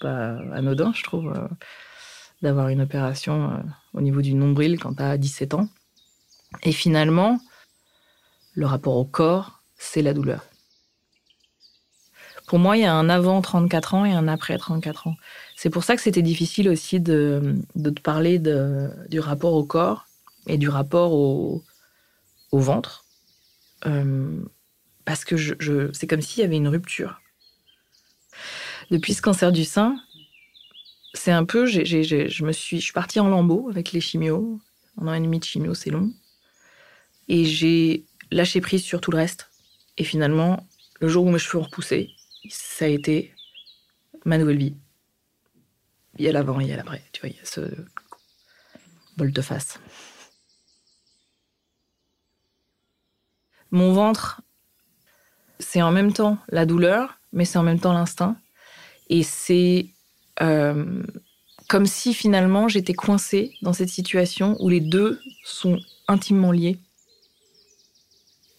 Pas 0.00 0.38
anodin, 0.54 0.92
je 0.94 1.02
trouve, 1.02 1.32
euh, 1.36 1.48
d'avoir 2.42 2.68
une 2.68 2.80
opération 2.80 3.62
au 3.92 4.00
niveau 4.00 4.22
du 4.22 4.34
nombril 4.34 4.78
quand 4.78 4.94
tu 4.94 5.02
as 5.02 5.18
17 5.18 5.54
ans. 5.54 5.68
Et 6.62 6.72
finalement, 6.72 7.38
le 8.54 8.66
rapport 8.66 8.96
au 8.96 9.04
corps, 9.04 9.62
c'est 9.76 10.02
la 10.02 10.14
douleur. 10.14 10.44
Pour 12.50 12.58
moi, 12.58 12.76
il 12.76 12.80
y 12.80 12.84
a 12.84 12.92
un 12.92 13.08
avant 13.08 13.40
34 13.40 13.94
ans 13.94 14.04
et 14.04 14.12
un 14.12 14.26
après 14.26 14.58
34 14.58 15.06
ans. 15.06 15.14
C'est 15.54 15.70
pour 15.70 15.84
ça 15.84 15.94
que 15.94 16.02
c'était 16.02 16.20
difficile 16.20 16.68
aussi 16.68 16.98
de, 16.98 17.54
te 17.76 18.00
parler 18.00 18.40
du 18.40 19.20
rapport 19.20 19.52
au 19.52 19.64
corps 19.64 20.06
et 20.48 20.58
du 20.58 20.68
rapport 20.68 21.12
au, 21.12 21.62
ventre. 22.50 23.04
Euh, 23.86 24.42
parce 25.04 25.24
que 25.24 25.36
je, 25.36 25.90
c'est 25.92 26.08
comme 26.08 26.22
s'il 26.22 26.42
y 26.42 26.44
avait 26.44 26.56
une 26.56 26.66
rupture. 26.66 27.20
Depuis 28.90 29.14
ce 29.14 29.22
cancer 29.22 29.52
du 29.52 29.64
sein, 29.64 29.96
c'est 31.14 31.30
un 31.30 31.44
peu, 31.44 31.66
je 31.66 32.44
me 32.44 32.52
suis, 32.52 32.78
je 32.78 32.84
suis 32.84 32.92
partie 32.92 33.20
en 33.20 33.28
lambeaux 33.28 33.68
avec 33.70 33.92
les 33.92 34.00
chimios. 34.00 34.60
Un 35.00 35.08
an 35.08 35.14
et 35.14 35.20
demi 35.20 35.38
de 35.38 35.44
chimio, 35.44 35.74
c'est 35.74 35.90
long. 35.90 36.12
Et 37.28 37.44
j'ai 37.44 38.04
lâché 38.30 38.60
prise 38.60 38.82
sur 38.82 39.00
tout 39.00 39.10
le 39.12 39.18
reste. 39.18 39.48
Et 39.96 40.04
finalement, 40.04 40.66
le 41.00 41.08
jour 41.08 41.24
où 41.24 41.30
mes 41.30 41.38
cheveux 41.38 41.58
ont 41.58 41.66
repoussé, 41.66 42.10
ça 42.48 42.84
a 42.84 42.88
été 42.88 43.32
ma 44.24 44.38
nouvelle 44.38 44.58
vie. 44.58 44.76
Il 46.18 46.24
y 46.24 46.28
a 46.28 46.32
l'avant, 46.32 46.58
il 46.60 46.68
y 46.68 46.72
a 46.72 46.76
l'après. 46.76 47.02
Tu 47.12 47.20
vois, 47.20 47.30
il 47.30 47.36
y 47.36 47.40
a 47.40 47.44
ce 47.44 47.60
volte-face. 49.16 49.78
Mon 53.70 53.92
ventre, 53.92 54.42
c'est 55.60 55.80
en 55.80 55.92
même 55.92 56.12
temps 56.12 56.38
la 56.48 56.66
douleur, 56.66 57.20
mais 57.32 57.44
c'est 57.44 57.58
en 57.58 57.62
même 57.62 57.78
temps 57.78 57.92
l'instinct. 57.92 58.36
Et 59.10 59.24
c'est 59.24 59.88
euh, 60.40 61.02
comme 61.68 61.86
si 61.86 62.14
finalement 62.14 62.68
j'étais 62.68 62.94
coincée 62.94 63.52
dans 63.60 63.72
cette 63.72 63.90
situation 63.90 64.56
où 64.60 64.68
les 64.68 64.80
deux 64.80 65.20
sont 65.44 65.78
intimement 66.08 66.52
liés. 66.52 66.78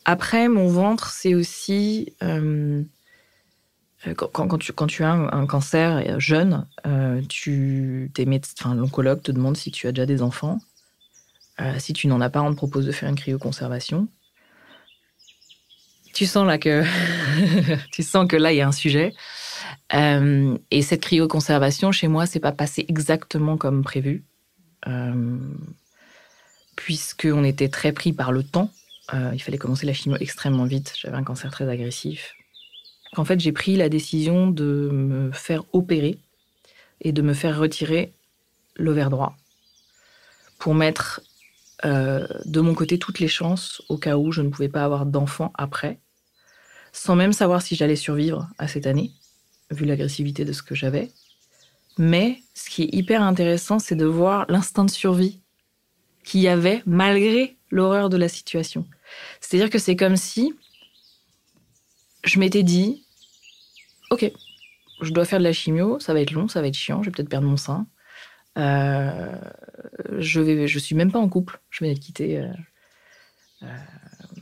Après, 0.05 0.47
mon 0.47 0.67
ventre, 0.67 1.11
c'est 1.11 1.35
aussi 1.35 2.13
euh, 2.23 2.83
quand, 4.15 4.57
tu, 4.57 4.73
quand, 4.73 4.87
tu, 4.87 5.03
as 5.03 5.11
un, 5.11 5.45
cancer 5.45 6.19
jeune, 6.19 6.67
euh, 6.87 7.21
l'oncologue 8.75 9.21
te 9.21 9.31
demande 9.31 9.57
si 9.57 9.71
tu 9.71 9.87
as 9.87 9.91
déjà 9.91 10.05
des 10.05 10.21
enfants. 10.21 10.59
si 11.77 11.93
tu 11.93 12.07
n'en 12.07 12.19
as 12.19 12.29
pas, 12.29 12.41
on 12.41 12.51
te 12.51 12.57
propose 12.57 12.87
de 12.87 12.91
faire 12.91 13.09
une 13.09 13.15
cryoconservation. 13.15 14.07
Tu 16.13 16.25
sens 16.25 16.45
là 16.45 16.57
que 16.57 16.83
tu 17.91 18.03
sens 18.03 18.27
que 18.27 18.35
là 18.35 18.51
il 18.51 18.57
y 18.57 18.61
a 18.61 18.67
un 18.67 18.71
sujet. 18.71 19.13
Euh, 19.93 20.57
et 20.71 20.81
cette 20.81 21.01
cryoconservation 21.01 21.91
chez 21.91 22.07
moi, 22.07 22.25
c'est 22.25 22.39
pas 22.39 22.51
passé 22.51 22.85
exactement 22.87 23.57
comme 23.57 23.83
prévu, 23.83 24.23
euh, 24.87 25.37
puisqu'on 26.75 27.43
était 27.43 27.69
très 27.69 27.91
pris 27.91 28.13
par 28.13 28.31
le 28.31 28.43
temps. 28.43 28.71
Euh, 29.13 29.31
il 29.33 29.41
fallait 29.41 29.57
commencer 29.57 29.85
la 29.85 29.93
chimio 29.93 30.17
extrêmement 30.19 30.65
vite. 30.65 30.93
J'avais 30.97 31.17
un 31.17 31.23
cancer 31.23 31.51
très 31.51 31.67
agressif. 31.69 32.33
En 33.17 33.25
fait, 33.25 33.39
j'ai 33.39 33.51
pris 33.51 33.75
la 33.75 33.89
décision 33.89 34.47
de 34.49 34.89
me 34.91 35.31
faire 35.31 35.63
opérer 35.73 36.17
et 37.01 37.11
de 37.11 37.21
me 37.21 37.33
faire 37.33 37.59
retirer 37.59 38.13
l'ovaire 38.77 39.09
droit 39.09 39.35
pour 40.59 40.75
mettre 40.75 41.21
euh, 41.85 42.27
de 42.45 42.61
mon 42.61 42.73
côté 42.73 42.99
toutes 42.99 43.19
les 43.19 43.27
chances 43.27 43.81
au 43.89 43.97
cas 43.97 44.17
où 44.17 44.31
je 44.31 44.41
ne 44.41 44.49
pouvais 44.49 44.69
pas 44.69 44.83
avoir 44.83 45.05
d'enfant 45.05 45.51
après, 45.55 45.99
sans 46.93 47.15
même 47.15 47.33
savoir 47.33 47.61
si 47.61 47.75
j'allais 47.75 47.95
survivre 47.95 48.47
à 48.57 48.67
cette 48.67 48.85
année, 48.85 49.11
vu 49.71 49.85
l'agressivité 49.85 50.45
de 50.45 50.53
ce 50.53 50.61
que 50.61 50.75
j'avais. 50.75 51.11
Mais 51.97 52.41
ce 52.53 52.69
qui 52.69 52.83
est 52.83 52.93
hyper 52.93 53.21
intéressant, 53.21 53.79
c'est 53.79 53.95
de 53.95 54.05
voir 54.05 54.45
l'instinct 54.49 54.85
de 54.85 54.91
survie 54.91 55.39
qu'il 56.23 56.41
y 56.41 56.47
avait 56.47 56.83
malgré 56.85 57.57
l'horreur 57.69 58.09
de 58.09 58.17
la 58.17 58.29
situation. 58.29 58.87
C'est-à-dire 59.39 59.69
que 59.69 59.79
c'est 59.79 59.95
comme 59.95 60.17
si 60.17 60.53
je 62.23 62.39
m'étais 62.39 62.63
dit, 62.63 63.03
ok, 64.11 64.31
je 65.01 65.11
dois 65.11 65.25
faire 65.25 65.39
de 65.39 65.43
la 65.43 65.53
chimio, 65.53 65.99
ça 65.99 66.13
va 66.13 66.21
être 66.21 66.31
long, 66.31 66.47
ça 66.47 66.61
va 66.61 66.67
être 66.67 66.75
chiant, 66.75 67.01
je 67.01 67.09
vais 67.09 67.11
peut-être 67.11 67.29
perdre 67.29 67.47
mon 67.47 67.57
sein. 67.57 67.87
Euh, 68.57 69.35
je 70.17 70.41
vais, 70.41 70.67
je 70.67 70.79
suis 70.79 70.95
même 70.95 71.11
pas 71.11 71.19
en 71.19 71.29
couple. 71.29 71.59
Je 71.69 71.83
viens 71.83 71.93
de 71.93 71.99
quitter 71.99 72.39
euh, 72.39 72.47
euh, 73.63 73.77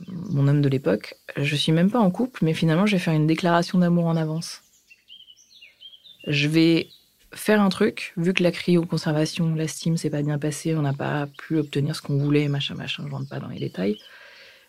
mon 0.08 0.48
homme 0.48 0.62
de 0.62 0.68
l'époque. 0.68 1.14
Je 1.36 1.56
suis 1.56 1.72
même 1.72 1.90
pas 1.90 2.00
en 2.00 2.10
couple, 2.10 2.44
mais 2.44 2.54
finalement, 2.54 2.86
je 2.86 2.96
vais 2.96 3.02
faire 3.02 3.14
une 3.14 3.26
déclaration 3.26 3.78
d'amour 3.78 4.06
en 4.06 4.16
avance. 4.16 4.62
Je 6.26 6.48
vais 6.48 6.88
faire 7.32 7.60
un 7.60 7.68
truc, 7.68 8.12
vu 8.16 8.34
que 8.34 8.42
la 8.42 8.50
cryoconservation, 8.50 9.54
la 9.54 9.68
Steam, 9.68 9.96
s'est 9.96 10.10
pas 10.10 10.22
bien 10.22 10.38
passé, 10.38 10.74
on 10.74 10.82
n'a 10.82 10.92
pas 10.92 11.28
pu 11.38 11.58
obtenir 11.58 11.94
ce 11.94 12.02
qu'on 12.02 12.18
voulait, 12.18 12.48
machin, 12.48 12.74
machin, 12.74 13.04
je 13.06 13.12
rentre 13.12 13.28
pas 13.28 13.38
dans 13.38 13.48
les 13.48 13.60
détails. 13.60 13.98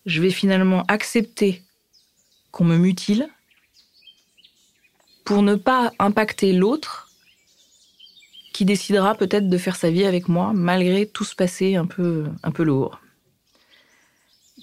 Je 0.05 0.21
vais 0.21 0.29
finalement 0.29 0.83
accepter 0.87 1.63
qu'on 2.51 2.65
me 2.65 2.77
mutile 2.77 3.27
pour 5.25 5.41
ne 5.41 5.55
pas 5.55 5.91
impacter 5.99 6.53
l'autre 6.53 7.10
qui 8.53 8.65
décidera 8.65 9.15
peut-être 9.15 9.49
de 9.49 9.57
faire 9.57 9.75
sa 9.75 9.89
vie 9.89 10.05
avec 10.05 10.27
moi 10.27 10.51
malgré 10.53 11.05
tout 11.07 11.23
ce 11.23 11.35
passé 11.35 11.75
un 11.75 11.85
peu, 11.85 12.29
lourd. 12.59 13.01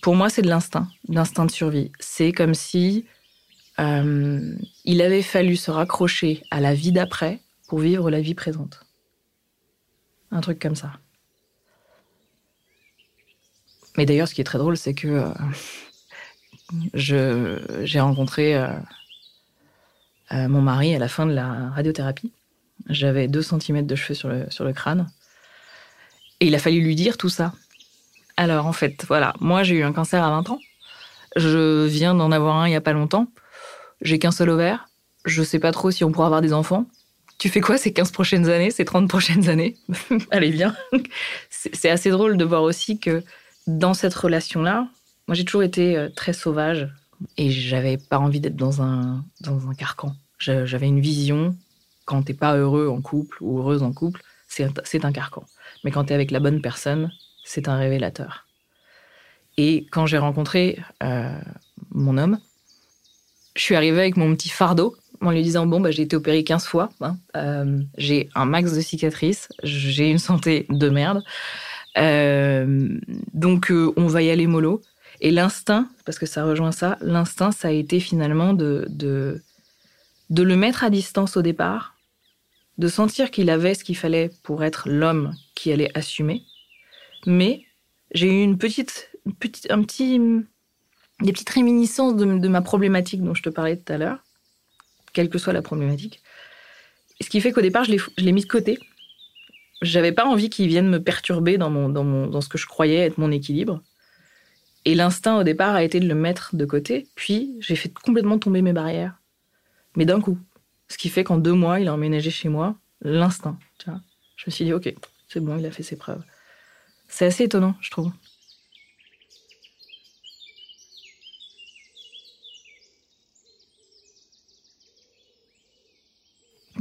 Pour 0.02 0.14
moi, 0.14 0.30
c'est 0.30 0.42
de 0.42 0.48
l'instinct, 0.48 0.88
l'instinct 1.08 1.46
de 1.46 1.50
survie. 1.50 1.90
C'est 1.98 2.32
comme 2.32 2.54
si 2.54 3.06
euh, 3.80 4.54
il 4.84 5.02
avait 5.02 5.22
fallu 5.22 5.56
se 5.56 5.70
raccrocher 5.70 6.42
à 6.50 6.60
la 6.60 6.74
vie 6.74 6.92
d'après 6.92 7.40
pour 7.66 7.80
vivre 7.80 8.10
la 8.10 8.20
vie 8.20 8.34
présente. 8.34 8.84
Un 10.30 10.40
truc 10.40 10.58
comme 10.60 10.76
ça. 10.76 10.92
Mais 13.96 14.06
d'ailleurs, 14.06 14.28
ce 14.28 14.34
qui 14.34 14.40
est 14.40 14.44
très 14.44 14.58
drôle, 14.58 14.76
c'est 14.76 14.94
que 14.94 15.08
euh, 15.08 15.32
j'ai 17.84 18.00
rencontré 18.00 18.54
euh, 18.54 18.68
mon 20.30 20.60
mari 20.60 20.94
à 20.94 20.98
la 20.98 21.08
fin 21.08 21.26
de 21.26 21.32
la 21.32 21.70
radiothérapie. 21.70 22.30
J'avais 22.88 23.28
2 23.28 23.42
cm 23.42 23.86
de 23.86 23.94
cheveux 23.94 24.14
sur 24.14 24.28
le, 24.28 24.46
sur 24.50 24.64
le 24.64 24.72
crâne. 24.72 25.08
Et 26.40 26.46
il 26.46 26.54
a 26.54 26.58
fallu 26.58 26.80
lui 26.80 26.94
dire 26.94 27.16
tout 27.16 27.28
ça. 27.28 27.52
Alors, 28.36 28.66
en 28.66 28.72
fait, 28.72 29.04
voilà, 29.08 29.34
moi 29.40 29.62
j'ai 29.62 29.74
eu 29.74 29.82
un 29.82 29.92
cancer 29.92 30.22
à 30.22 30.30
20 30.30 30.50
ans. 30.50 30.60
Je 31.36 31.86
viens 31.86 32.14
d'en 32.14 32.30
avoir 32.30 32.56
un 32.56 32.66
il 32.66 32.70
n'y 32.70 32.76
a 32.76 32.80
pas 32.80 32.92
longtemps. 32.92 33.28
J'ai 34.00 34.18
qu'un 34.18 34.30
seul 34.30 34.50
ovaire. 34.50 34.88
Je 35.24 35.42
sais 35.42 35.58
pas 35.58 35.72
trop 35.72 35.90
si 35.90 36.04
on 36.04 36.12
pourra 36.12 36.26
avoir 36.26 36.40
des 36.40 36.52
enfants. 36.52 36.86
Tu 37.38 37.48
fais 37.48 37.60
quoi 37.60 37.78
ces 37.78 37.92
15 37.92 38.10
prochaines 38.12 38.48
années, 38.48 38.70
ces 38.70 38.84
30 38.84 39.08
prochaines 39.08 39.48
années 39.48 39.76
Allez, 40.30 40.50
bien. 40.50 40.74
C'est 41.50 41.90
assez 41.90 42.10
drôle 42.10 42.36
de 42.36 42.44
voir 42.44 42.62
aussi 42.62 42.98
que 42.98 43.22
dans 43.66 43.94
cette 43.94 44.14
relation-là, 44.14 44.88
moi 45.28 45.34
j'ai 45.34 45.44
toujours 45.44 45.62
été 45.62 45.96
euh, 45.96 46.08
très 46.08 46.32
sauvage 46.32 46.88
et 47.36 47.50
j'avais 47.50 47.98
pas 47.98 48.18
envie 48.18 48.40
d'être 48.40 48.56
dans 48.56 48.82
un, 48.82 49.24
dans 49.40 49.68
un 49.68 49.74
carcan. 49.74 50.14
J'avais 50.38 50.86
une 50.86 51.00
vision, 51.00 51.56
quand 52.08 52.22
t'es 52.22 52.34
pas 52.34 52.56
heureux 52.56 52.88
en 52.88 53.02
couple 53.02 53.36
ou 53.42 53.58
heureuse 53.58 53.82
en 53.82 53.92
couple, 53.92 54.22
c'est 54.48 55.04
un 55.04 55.12
carcan. 55.12 55.44
Mais 55.84 55.90
quand 55.90 56.04
tu 56.04 56.12
es 56.12 56.14
avec 56.14 56.30
la 56.30 56.40
bonne 56.40 56.62
personne, 56.62 57.12
c'est 57.44 57.68
un 57.68 57.76
révélateur. 57.76 58.46
Et 59.58 59.86
quand 59.90 60.06
j'ai 60.06 60.16
rencontré 60.16 60.78
euh, 61.02 61.38
mon 61.90 62.16
homme, 62.16 62.38
je 63.56 63.62
suis 63.62 63.76
arrivée 63.76 64.00
avec 64.00 64.16
mon 64.16 64.34
petit 64.34 64.48
fardeau 64.48 64.96
en 65.20 65.32
lui 65.32 65.42
disant 65.42 65.66
Bon, 65.66 65.80
bah, 65.80 65.90
j'ai 65.90 66.02
été 66.02 66.16
opérée 66.16 66.44
15 66.44 66.64
fois, 66.64 66.88
hein, 67.02 67.18
euh, 67.36 67.78
j'ai 67.98 68.30
un 68.34 68.46
max 68.46 68.72
de 68.72 68.80
cicatrices, 68.80 69.50
j'ai 69.62 70.10
une 70.10 70.18
santé 70.18 70.64
de 70.70 70.88
merde. 70.88 71.22
Euh, 71.98 72.88
donc, 73.34 73.70
on 73.70 74.06
va 74.06 74.22
y 74.22 74.30
aller 74.30 74.46
mollo. 74.46 74.80
Et 75.20 75.30
l'instinct, 75.30 75.88
parce 76.06 76.18
que 76.18 76.26
ça 76.26 76.44
rejoint 76.44 76.72
ça, 76.72 76.96
l'instinct, 77.02 77.50
ça 77.50 77.68
a 77.68 77.72
été 77.72 78.00
finalement 78.00 78.54
de, 78.54 78.86
de, 78.88 79.42
de 80.30 80.42
le 80.42 80.56
mettre 80.56 80.84
à 80.84 80.90
distance 80.90 81.36
au 81.36 81.42
départ, 81.42 81.97
de 82.78 82.88
sentir 82.88 83.30
qu'il 83.30 83.50
avait 83.50 83.74
ce 83.74 83.84
qu'il 83.84 83.96
fallait 83.96 84.30
pour 84.42 84.64
être 84.64 84.88
l'homme 84.88 85.34
qui 85.54 85.72
allait 85.72 85.90
assumer. 85.96 86.44
Mais 87.26 87.64
j'ai 88.12 88.28
eu 88.28 88.42
une 88.42 88.56
petite, 88.56 89.10
un 89.68 89.82
petit, 89.82 90.20
des 91.20 91.32
petites 91.32 91.50
réminiscences 91.50 92.16
de, 92.16 92.48
ma 92.48 92.62
problématique 92.62 93.22
dont 93.22 93.34
je 93.34 93.42
te 93.42 93.50
parlais 93.50 93.76
tout 93.76 93.92
à 93.92 93.98
l'heure, 93.98 94.22
quelle 95.12 95.28
que 95.28 95.38
soit 95.38 95.52
la 95.52 95.62
problématique. 95.62 96.22
Ce 97.20 97.28
qui 97.28 97.40
fait 97.40 97.50
qu'au 97.50 97.60
départ, 97.60 97.84
je 97.84 97.96
l'ai 98.18 98.32
mis 98.32 98.42
de 98.42 98.46
côté. 98.46 98.78
J'avais 99.82 100.12
pas 100.12 100.24
envie 100.24 100.50
qu'il 100.50 100.68
vienne 100.68 100.88
me 100.88 101.02
perturber 101.02 101.58
dans, 101.58 101.70
mon, 101.70 101.88
dans, 101.88 102.04
mon, 102.04 102.28
dans 102.28 102.40
ce 102.40 102.48
que 102.48 102.58
je 102.58 102.66
croyais 102.66 102.98
être 102.98 103.18
mon 103.18 103.32
équilibre. 103.32 103.82
Et 104.84 104.94
l'instinct 104.94 105.36
au 105.38 105.42
départ 105.42 105.74
a 105.74 105.82
été 105.82 105.98
de 105.98 106.06
le 106.06 106.14
mettre 106.14 106.54
de 106.54 106.64
côté. 106.64 107.08
Puis 107.16 107.56
j'ai 107.58 107.74
fait 107.74 107.92
complètement 107.92 108.38
tomber 108.38 108.62
mes 108.62 108.72
barrières. 108.72 109.20
Mais 109.96 110.04
d'un 110.04 110.20
coup. 110.20 110.38
Ce 110.88 110.96
qui 110.96 111.08
fait 111.08 111.24
qu'en 111.24 111.38
deux 111.38 111.52
mois, 111.52 111.80
il 111.80 111.88
a 111.88 111.94
emménagé 111.94 112.30
chez 112.30 112.48
moi. 112.48 112.76
L'instinct. 113.02 113.58
Je 113.86 114.44
me 114.46 114.50
suis 114.50 114.64
dit, 114.64 114.72
OK, 114.72 114.92
c'est 115.28 115.40
bon, 115.40 115.58
il 115.58 115.66
a 115.66 115.70
fait 115.70 115.82
ses 115.82 115.96
preuves. 115.96 116.22
C'est 117.08 117.26
assez 117.26 117.44
étonnant, 117.44 117.74
je 117.80 117.90
trouve. 117.90 118.12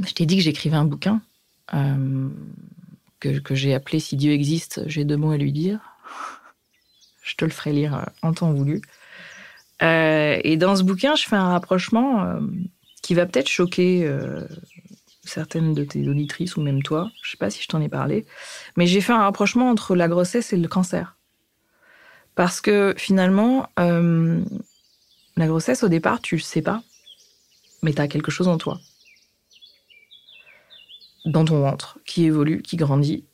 Je 0.06 0.12
t'ai 0.14 0.26
dit 0.26 0.36
que 0.36 0.42
j'écrivais 0.42 0.76
un 0.76 0.84
bouquin 0.84 1.20
euh, 1.74 2.28
que, 3.20 3.54
j'ai 3.54 3.74
appelé 3.74 3.98
Si 4.00 4.16
Dieu 4.16 4.32
existe, 4.32 4.82
j'ai 4.86 5.04
deux 5.04 5.16
mots 5.16 5.32
à 5.32 5.36
lui 5.36 5.52
dire. 5.52 5.80
Je 7.22 7.34
te 7.34 7.44
le 7.44 7.50
ferai 7.50 7.72
lire 7.72 7.94
euh, 7.94 8.04
en 8.22 8.32
temps 8.32 8.52
voulu. 8.52 8.80
Euh, 9.82 10.38
et 10.44 10.56
dans 10.56 10.76
ce 10.76 10.82
bouquin, 10.82 11.14
je 11.14 11.24
fais 11.24 11.36
un 11.36 11.50
rapprochement 11.50 12.40
qui 13.08 13.14
va 13.14 13.24
peut-être 13.24 13.48
choquer 13.48 14.06
certaines 15.24 15.72
de 15.72 15.82
tes 15.82 16.06
auditrices 16.06 16.58
ou 16.58 16.60
même 16.60 16.82
toi. 16.82 17.10
Je 17.22 17.30
sais 17.30 17.38
pas 17.38 17.48
si 17.48 17.62
je 17.62 17.66
t'en 17.66 17.80
ai 17.80 17.88
parlé, 17.88 18.26
mais 18.76 18.86
j'ai 18.86 19.00
fait 19.00 19.14
un 19.14 19.22
rapprochement 19.22 19.70
entre 19.70 19.96
la 19.96 20.08
grossesse 20.08 20.52
et 20.52 20.58
le 20.58 20.68
cancer. 20.68 21.16
Parce 22.34 22.60
que 22.60 22.92
finalement, 22.98 23.66
euh, 23.80 24.44
la 25.38 25.46
grossesse, 25.46 25.82
au 25.82 25.88
départ, 25.88 26.20
tu 26.20 26.36
le 26.36 26.42
sais 26.42 26.60
pas, 26.60 26.82
mais 27.82 27.94
tu 27.94 28.02
as 28.02 28.08
quelque 28.08 28.30
chose 28.30 28.46
en 28.46 28.58
toi. 28.58 28.78
Dans 31.24 31.46
ton 31.46 31.60
ventre, 31.60 31.98
qui 32.04 32.26
évolue, 32.26 32.60
qui 32.60 32.76
grandit, 32.76 33.24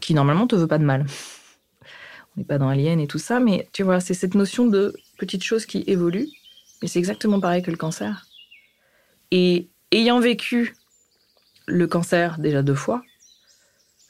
qui 0.00 0.14
normalement 0.14 0.46
te 0.46 0.54
veut 0.54 0.68
pas 0.68 0.78
de 0.78 0.84
mal. 0.84 1.06
On 2.36 2.40
n'est 2.40 2.46
pas 2.46 2.58
dans 2.58 2.68
Alien 2.68 3.00
et 3.00 3.08
tout 3.08 3.18
ça, 3.18 3.40
mais 3.40 3.68
tu 3.72 3.82
vois, 3.82 3.98
c'est 3.98 4.14
cette 4.14 4.36
notion 4.36 4.68
de 4.68 4.94
petite 5.18 5.42
chose 5.42 5.66
qui 5.66 5.82
évolue, 5.88 6.28
mais 6.82 6.86
c'est 6.86 7.00
exactement 7.00 7.40
pareil 7.40 7.62
que 7.64 7.72
le 7.72 7.76
cancer. 7.76 8.27
Et 9.30 9.68
ayant 9.92 10.20
vécu 10.20 10.74
le 11.66 11.86
cancer 11.86 12.38
déjà 12.38 12.62
deux 12.62 12.74
fois, 12.74 13.02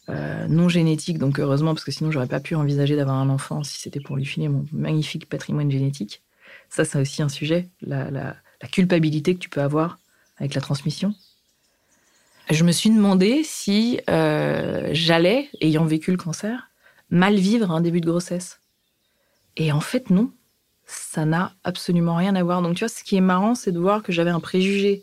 euh, 0.08 0.46
non 0.48 0.68
génétique, 0.68 1.18
donc 1.18 1.38
heureusement, 1.38 1.74
parce 1.74 1.84
que 1.84 1.90
sinon 1.90 2.10
j'aurais 2.10 2.28
pas 2.28 2.40
pu 2.40 2.54
envisager 2.54 2.96
d'avoir 2.96 3.16
un 3.16 3.28
enfant 3.28 3.62
si 3.62 3.80
c'était 3.80 4.00
pour 4.00 4.16
lui 4.16 4.24
filer 4.24 4.48
mon 4.48 4.64
magnifique 4.72 5.28
patrimoine 5.28 5.70
génétique. 5.70 6.22
Ça, 6.70 6.84
c'est 6.84 6.98
aussi 6.98 7.22
un 7.22 7.28
sujet, 7.28 7.68
la, 7.82 8.36
culpabilité 8.72 9.34
que 9.34 9.38
tu 9.38 9.48
peux 9.48 9.60
avoir 9.60 9.98
avec 10.38 10.54
la 10.54 10.60
transmission. 10.60 11.14
Je 12.50 12.64
me 12.64 12.72
suis 12.72 12.90
demandé 12.90 13.42
si 13.44 14.00
euh, 14.08 14.88
j'allais, 14.92 15.50
ayant 15.60 15.84
vécu 15.84 16.10
le 16.10 16.16
cancer, 16.16 16.70
mal 17.10 17.36
vivre 17.36 17.70
un 17.70 17.80
début 17.80 18.00
de 18.00 18.06
grossesse. 18.06 18.60
Et 19.56 19.72
en 19.72 19.80
fait, 19.80 20.10
non. 20.10 20.30
Ça 20.86 21.26
n'a 21.26 21.52
absolument 21.64 22.16
rien 22.16 22.34
à 22.34 22.42
voir. 22.42 22.62
Donc, 22.62 22.76
tu 22.76 22.80
vois, 22.80 22.88
ce 22.88 23.04
qui 23.04 23.16
est 23.16 23.20
marrant, 23.20 23.54
c'est 23.54 23.72
de 23.72 23.78
voir 23.78 24.02
que 24.02 24.10
j'avais 24.10 24.30
un 24.30 24.40
préjugé 24.40 25.02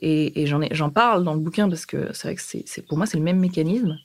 et, 0.00 0.46
j'en 0.46 0.90
parle 0.90 1.24
dans 1.24 1.34
le 1.34 1.40
bouquin 1.40 1.68
parce 1.68 1.86
que 1.86 2.12
c'est 2.12 2.28
vrai 2.28 2.34
que 2.36 2.42
c'est, 2.42 2.86
pour 2.86 2.96
moi, 2.96 3.06
c'est 3.06 3.16
le 3.16 3.22
même 3.22 3.38
mécanisme. 3.38 3.98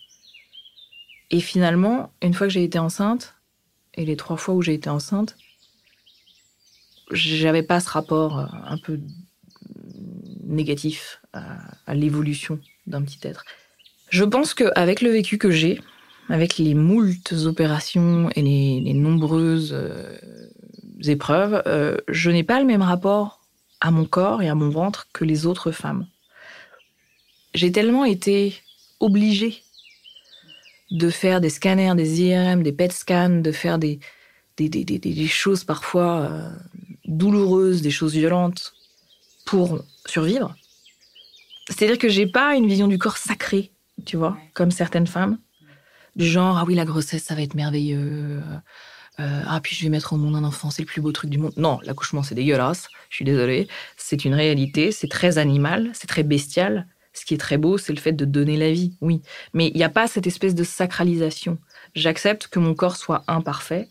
Et 1.30 1.40
finalement, 1.40 2.12
une 2.22 2.34
fois 2.34 2.48
que 2.48 2.54
j'ai 2.54 2.64
été 2.64 2.80
enceinte, 2.80 3.36
et 3.96 4.06
les 4.06 4.18
trois 4.18 4.38
fois 4.38 4.56
où 4.56 4.62
j'ai 4.62 4.74
été 4.74 4.90
enceinte, 4.90 5.36
j'avais 7.12 7.64
pas 7.64 7.80
ce 7.80 7.90
rapport 7.90 8.40
euh, 8.40 8.46
un 8.66 8.78
peu 8.78 9.00
négatif 10.44 11.22
à, 11.34 11.94
l'évolution 11.94 12.60
d'un 12.88 13.02
petit 13.04 13.20
être. 13.24 13.46
Je 14.10 14.24
pense 14.24 14.54
qu'avec 14.54 15.02
le 15.02 15.10
vécu 15.10 15.38
que 15.38 15.52
j'ai, 15.52 15.80
avec 16.30 16.58
les 16.58 16.74
moultes 16.74 17.34
opérations 17.46 18.30
et 18.36 18.42
les, 18.42 18.94
nombreuses 18.94 19.74
euh, 19.74 20.18
épreuves, 21.04 21.62
euh, 21.68 21.98
je 22.08 22.30
n'ai 22.32 22.44
pas 22.44 22.60
le 22.60 22.66
même 22.66 22.82
rapport 22.82 23.43
à 23.84 23.92
mon 23.92 24.06
corps 24.06 24.42
et 24.42 24.48
à 24.48 24.56
mon 24.56 24.70
ventre 24.70 25.10
que 25.12 25.26
les 25.26 25.46
autres 25.46 25.72
femmes. 25.72 26.08
J'ai 27.54 27.72
tellement 27.72 28.06
été 28.06 28.56
obligée 29.02 29.62
de 30.90 31.10
faire 31.10 31.42
des 31.42 31.50
scanners, 31.50 31.94
des 31.96 32.22
IRM, 32.22 32.64
des 32.64 32.72
PET 32.72 32.94
scans, 32.94 33.42
de 33.42 33.52
faire 33.52 33.78
des, 33.78 34.00
des, 34.58 35.28
choses 35.28 35.66
parfois 35.66 36.22
euh, 36.22 36.50
douloureuses, 37.06 37.82
des 37.82 37.92
choses 37.92 38.14
violentes 38.14 38.74
pour 39.46 39.84
survivre. 40.06 40.56
C'est-à-dire 41.68 41.98
que 41.98 42.08
j'ai 42.08 42.28
pas 42.28 42.56
une 42.56 42.68
vision 42.68 42.88
du 42.88 42.98
corps 42.98 43.18
sacré, 43.18 43.72
tu 44.06 44.16
vois, 44.16 44.38
comme 44.54 44.72
certaines 44.72 45.08
femmes, 45.08 45.40
du 46.16 46.26
genre 46.26 46.58
ah 46.58 46.64
oui 46.66 46.76
la 46.76 46.86
grossesse 46.86 47.24
ça 47.24 47.36
va 47.36 47.42
être 47.42 47.56
merveilleux, 47.56 48.42
euh, 49.20 49.42
ah 49.48 49.60
puis 49.62 49.76
je 49.76 49.84
vais 49.84 49.90
mettre 49.90 50.14
au 50.14 50.18
monde 50.18 50.36
un 50.36 50.44
enfant, 50.44 50.72
c'est 50.72 50.82
le 50.82 50.88
plus 50.88 51.02
beau 51.02 51.12
truc 51.12 51.30
du 51.30 51.38
monde. 51.38 51.54
Non, 51.58 51.80
l'accouchement 51.84 52.24
c'est 52.24 52.36
dégueulasse, 52.36 52.88
je 53.10 53.16
suis 53.18 53.26
désolée, 53.26 53.68
c'est 53.96 54.26
une 54.26 54.34
réalité, 54.34 54.92
c'est 54.92 55.08
très 55.08 55.38
animal, 55.38 55.92
c'est 55.94 56.08
très 56.08 56.24
bestial. 56.24 56.88
Ce 57.16 57.26
qui 57.26 57.36
est 57.36 57.38
très 57.38 57.58
beau, 57.58 57.78
c'est 57.78 57.94
le 57.94 58.00
fait 58.00 58.14
de 58.14 58.26
donner 58.26 58.58
la 58.58 58.72
vie, 58.72 58.98
oui. 59.00 59.22
Mais 59.54 59.68
il 59.68 59.76
n'y 59.76 59.84
a 59.84 59.90
pas 59.90 60.08
cette 60.08 60.26
espèce 60.26 60.56
de 60.56 60.64
sacralisation. 60.64 61.60
J'accepte 61.94 62.48
que 62.48 62.58
mon 62.58 62.74
corps 62.74 62.96
soit 62.96 63.24
imparfait 63.28 63.88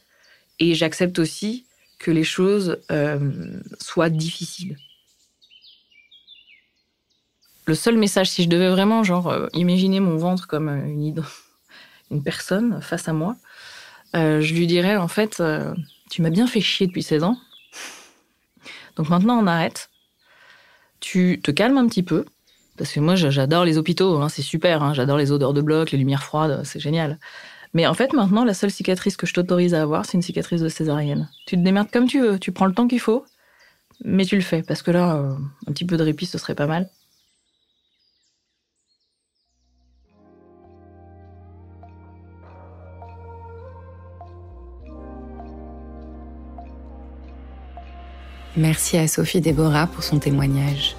et 0.58 0.74
j'accepte 0.74 1.20
aussi 1.20 1.66
que 2.00 2.10
les 2.10 2.24
choses 2.24 2.80
euh, 2.90 3.60
soient 3.80 4.10
difficiles. 4.10 4.76
Le 7.66 7.76
seul 7.76 7.96
message, 7.96 8.28
si 8.28 8.42
je 8.42 8.48
devais 8.48 8.70
vraiment 8.70 9.04
genre 9.04 9.28
euh, 9.28 9.46
imaginer 9.52 10.00
mon 10.00 10.16
ventre 10.16 10.48
comme 10.48 10.68
une, 10.68 11.22
une 12.10 12.22
personne 12.24 12.82
face 12.82 13.06
à 13.06 13.12
moi, 13.12 13.36
euh, 14.14 14.40
je 14.40 14.54
lui 14.54 14.66
dirais 14.66 14.96
en 14.96 15.08
fait, 15.08 15.40
euh, 15.40 15.74
tu 16.10 16.22
m'as 16.22 16.30
bien 16.30 16.46
fait 16.46 16.60
chier 16.60 16.86
depuis 16.86 17.02
16 17.02 17.24
ans. 17.24 17.38
Donc 18.96 19.08
maintenant 19.08 19.38
on 19.38 19.46
arrête. 19.46 19.88
Tu 21.00 21.40
te 21.42 21.50
calmes 21.50 21.78
un 21.78 21.86
petit 21.86 22.02
peu. 22.02 22.24
Parce 22.76 22.92
que 22.92 23.00
moi 23.00 23.16
j'adore 23.16 23.64
les 23.64 23.76
hôpitaux, 23.76 24.20
hein, 24.20 24.28
c'est 24.28 24.42
super, 24.42 24.82
hein. 24.82 24.94
j'adore 24.94 25.18
les 25.18 25.30
odeurs 25.30 25.52
de 25.52 25.60
bloc, 25.60 25.90
les 25.90 25.98
lumières 25.98 26.22
froides, 26.22 26.62
c'est 26.64 26.80
génial. 26.80 27.18
Mais 27.74 27.86
en 27.86 27.94
fait 27.94 28.12
maintenant 28.14 28.44
la 28.44 28.54
seule 28.54 28.70
cicatrice 28.70 29.16
que 29.16 29.26
je 29.26 29.34
t'autorise 29.34 29.74
à 29.74 29.82
avoir, 29.82 30.06
c'est 30.06 30.14
une 30.14 30.22
cicatrice 30.22 30.62
de 30.62 30.68
césarienne. 30.68 31.28
Tu 31.46 31.56
te 31.56 31.60
démerdes 31.60 31.90
comme 31.90 32.06
tu 32.06 32.20
veux, 32.20 32.38
tu 32.38 32.50
prends 32.50 32.66
le 32.66 32.74
temps 32.74 32.88
qu'il 32.88 33.00
faut. 33.00 33.26
Mais 34.04 34.24
tu 34.24 34.36
le 34.36 34.42
fais, 34.42 34.62
parce 34.62 34.82
que 34.82 34.90
là, 34.90 35.16
euh, 35.16 35.34
un 35.66 35.72
petit 35.72 35.84
peu 35.84 35.96
de 35.96 36.02
répit, 36.02 36.26
ce 36.26 36.38
serait 36.38 36.54
pas 36.54 36.66
mal. 36.66 36.88
Merci 48.56 48.98
à 48.98 49.08
Sophie 49.08 49.40
Déborah 49.40 49.86
pour 49.86 50.04
son 50.04 50.18
témoignage. 50.18 50.94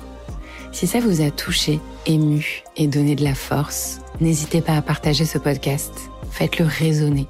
Si 0.71 0.87
ça 0.87 0.99
vous 0.99 1.21
a 1.21 1.29
touché, 1.29 1.79
ému 2.07 2.63
et 2.75 2.87
donné 2.87 3.15
de 3.15 3.23
la 3.23 3.35
force, 3.35 4.01
n'hésitez 4.19 4.59
pas 4.59 4.75
à 4.75 4.81
partager 4.81 5.25
ce 5.25 5.37
podcast. 5.37 5.93
Faites-le 6.31 6.65
résonner. 6.65 7.27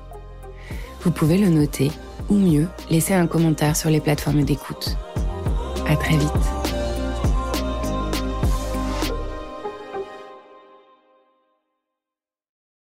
Vous 1.02 1.12
pouvez 1.12 1.38
le 1.38 1.50
noter 1.50 1.92
ou 2.30 2.36
mieux, 2.36 2.70
laisser 2.90 3.14
un 3.14 3.28
commentaire 3.28 3.76
sur 3.76 3.90
les 3.90 4.00
plateformes 4.00 4.44
d'écoute. 4.44 4.96
À 5.90 5.98
très 5.98 6.16
vite. 6.16 6.63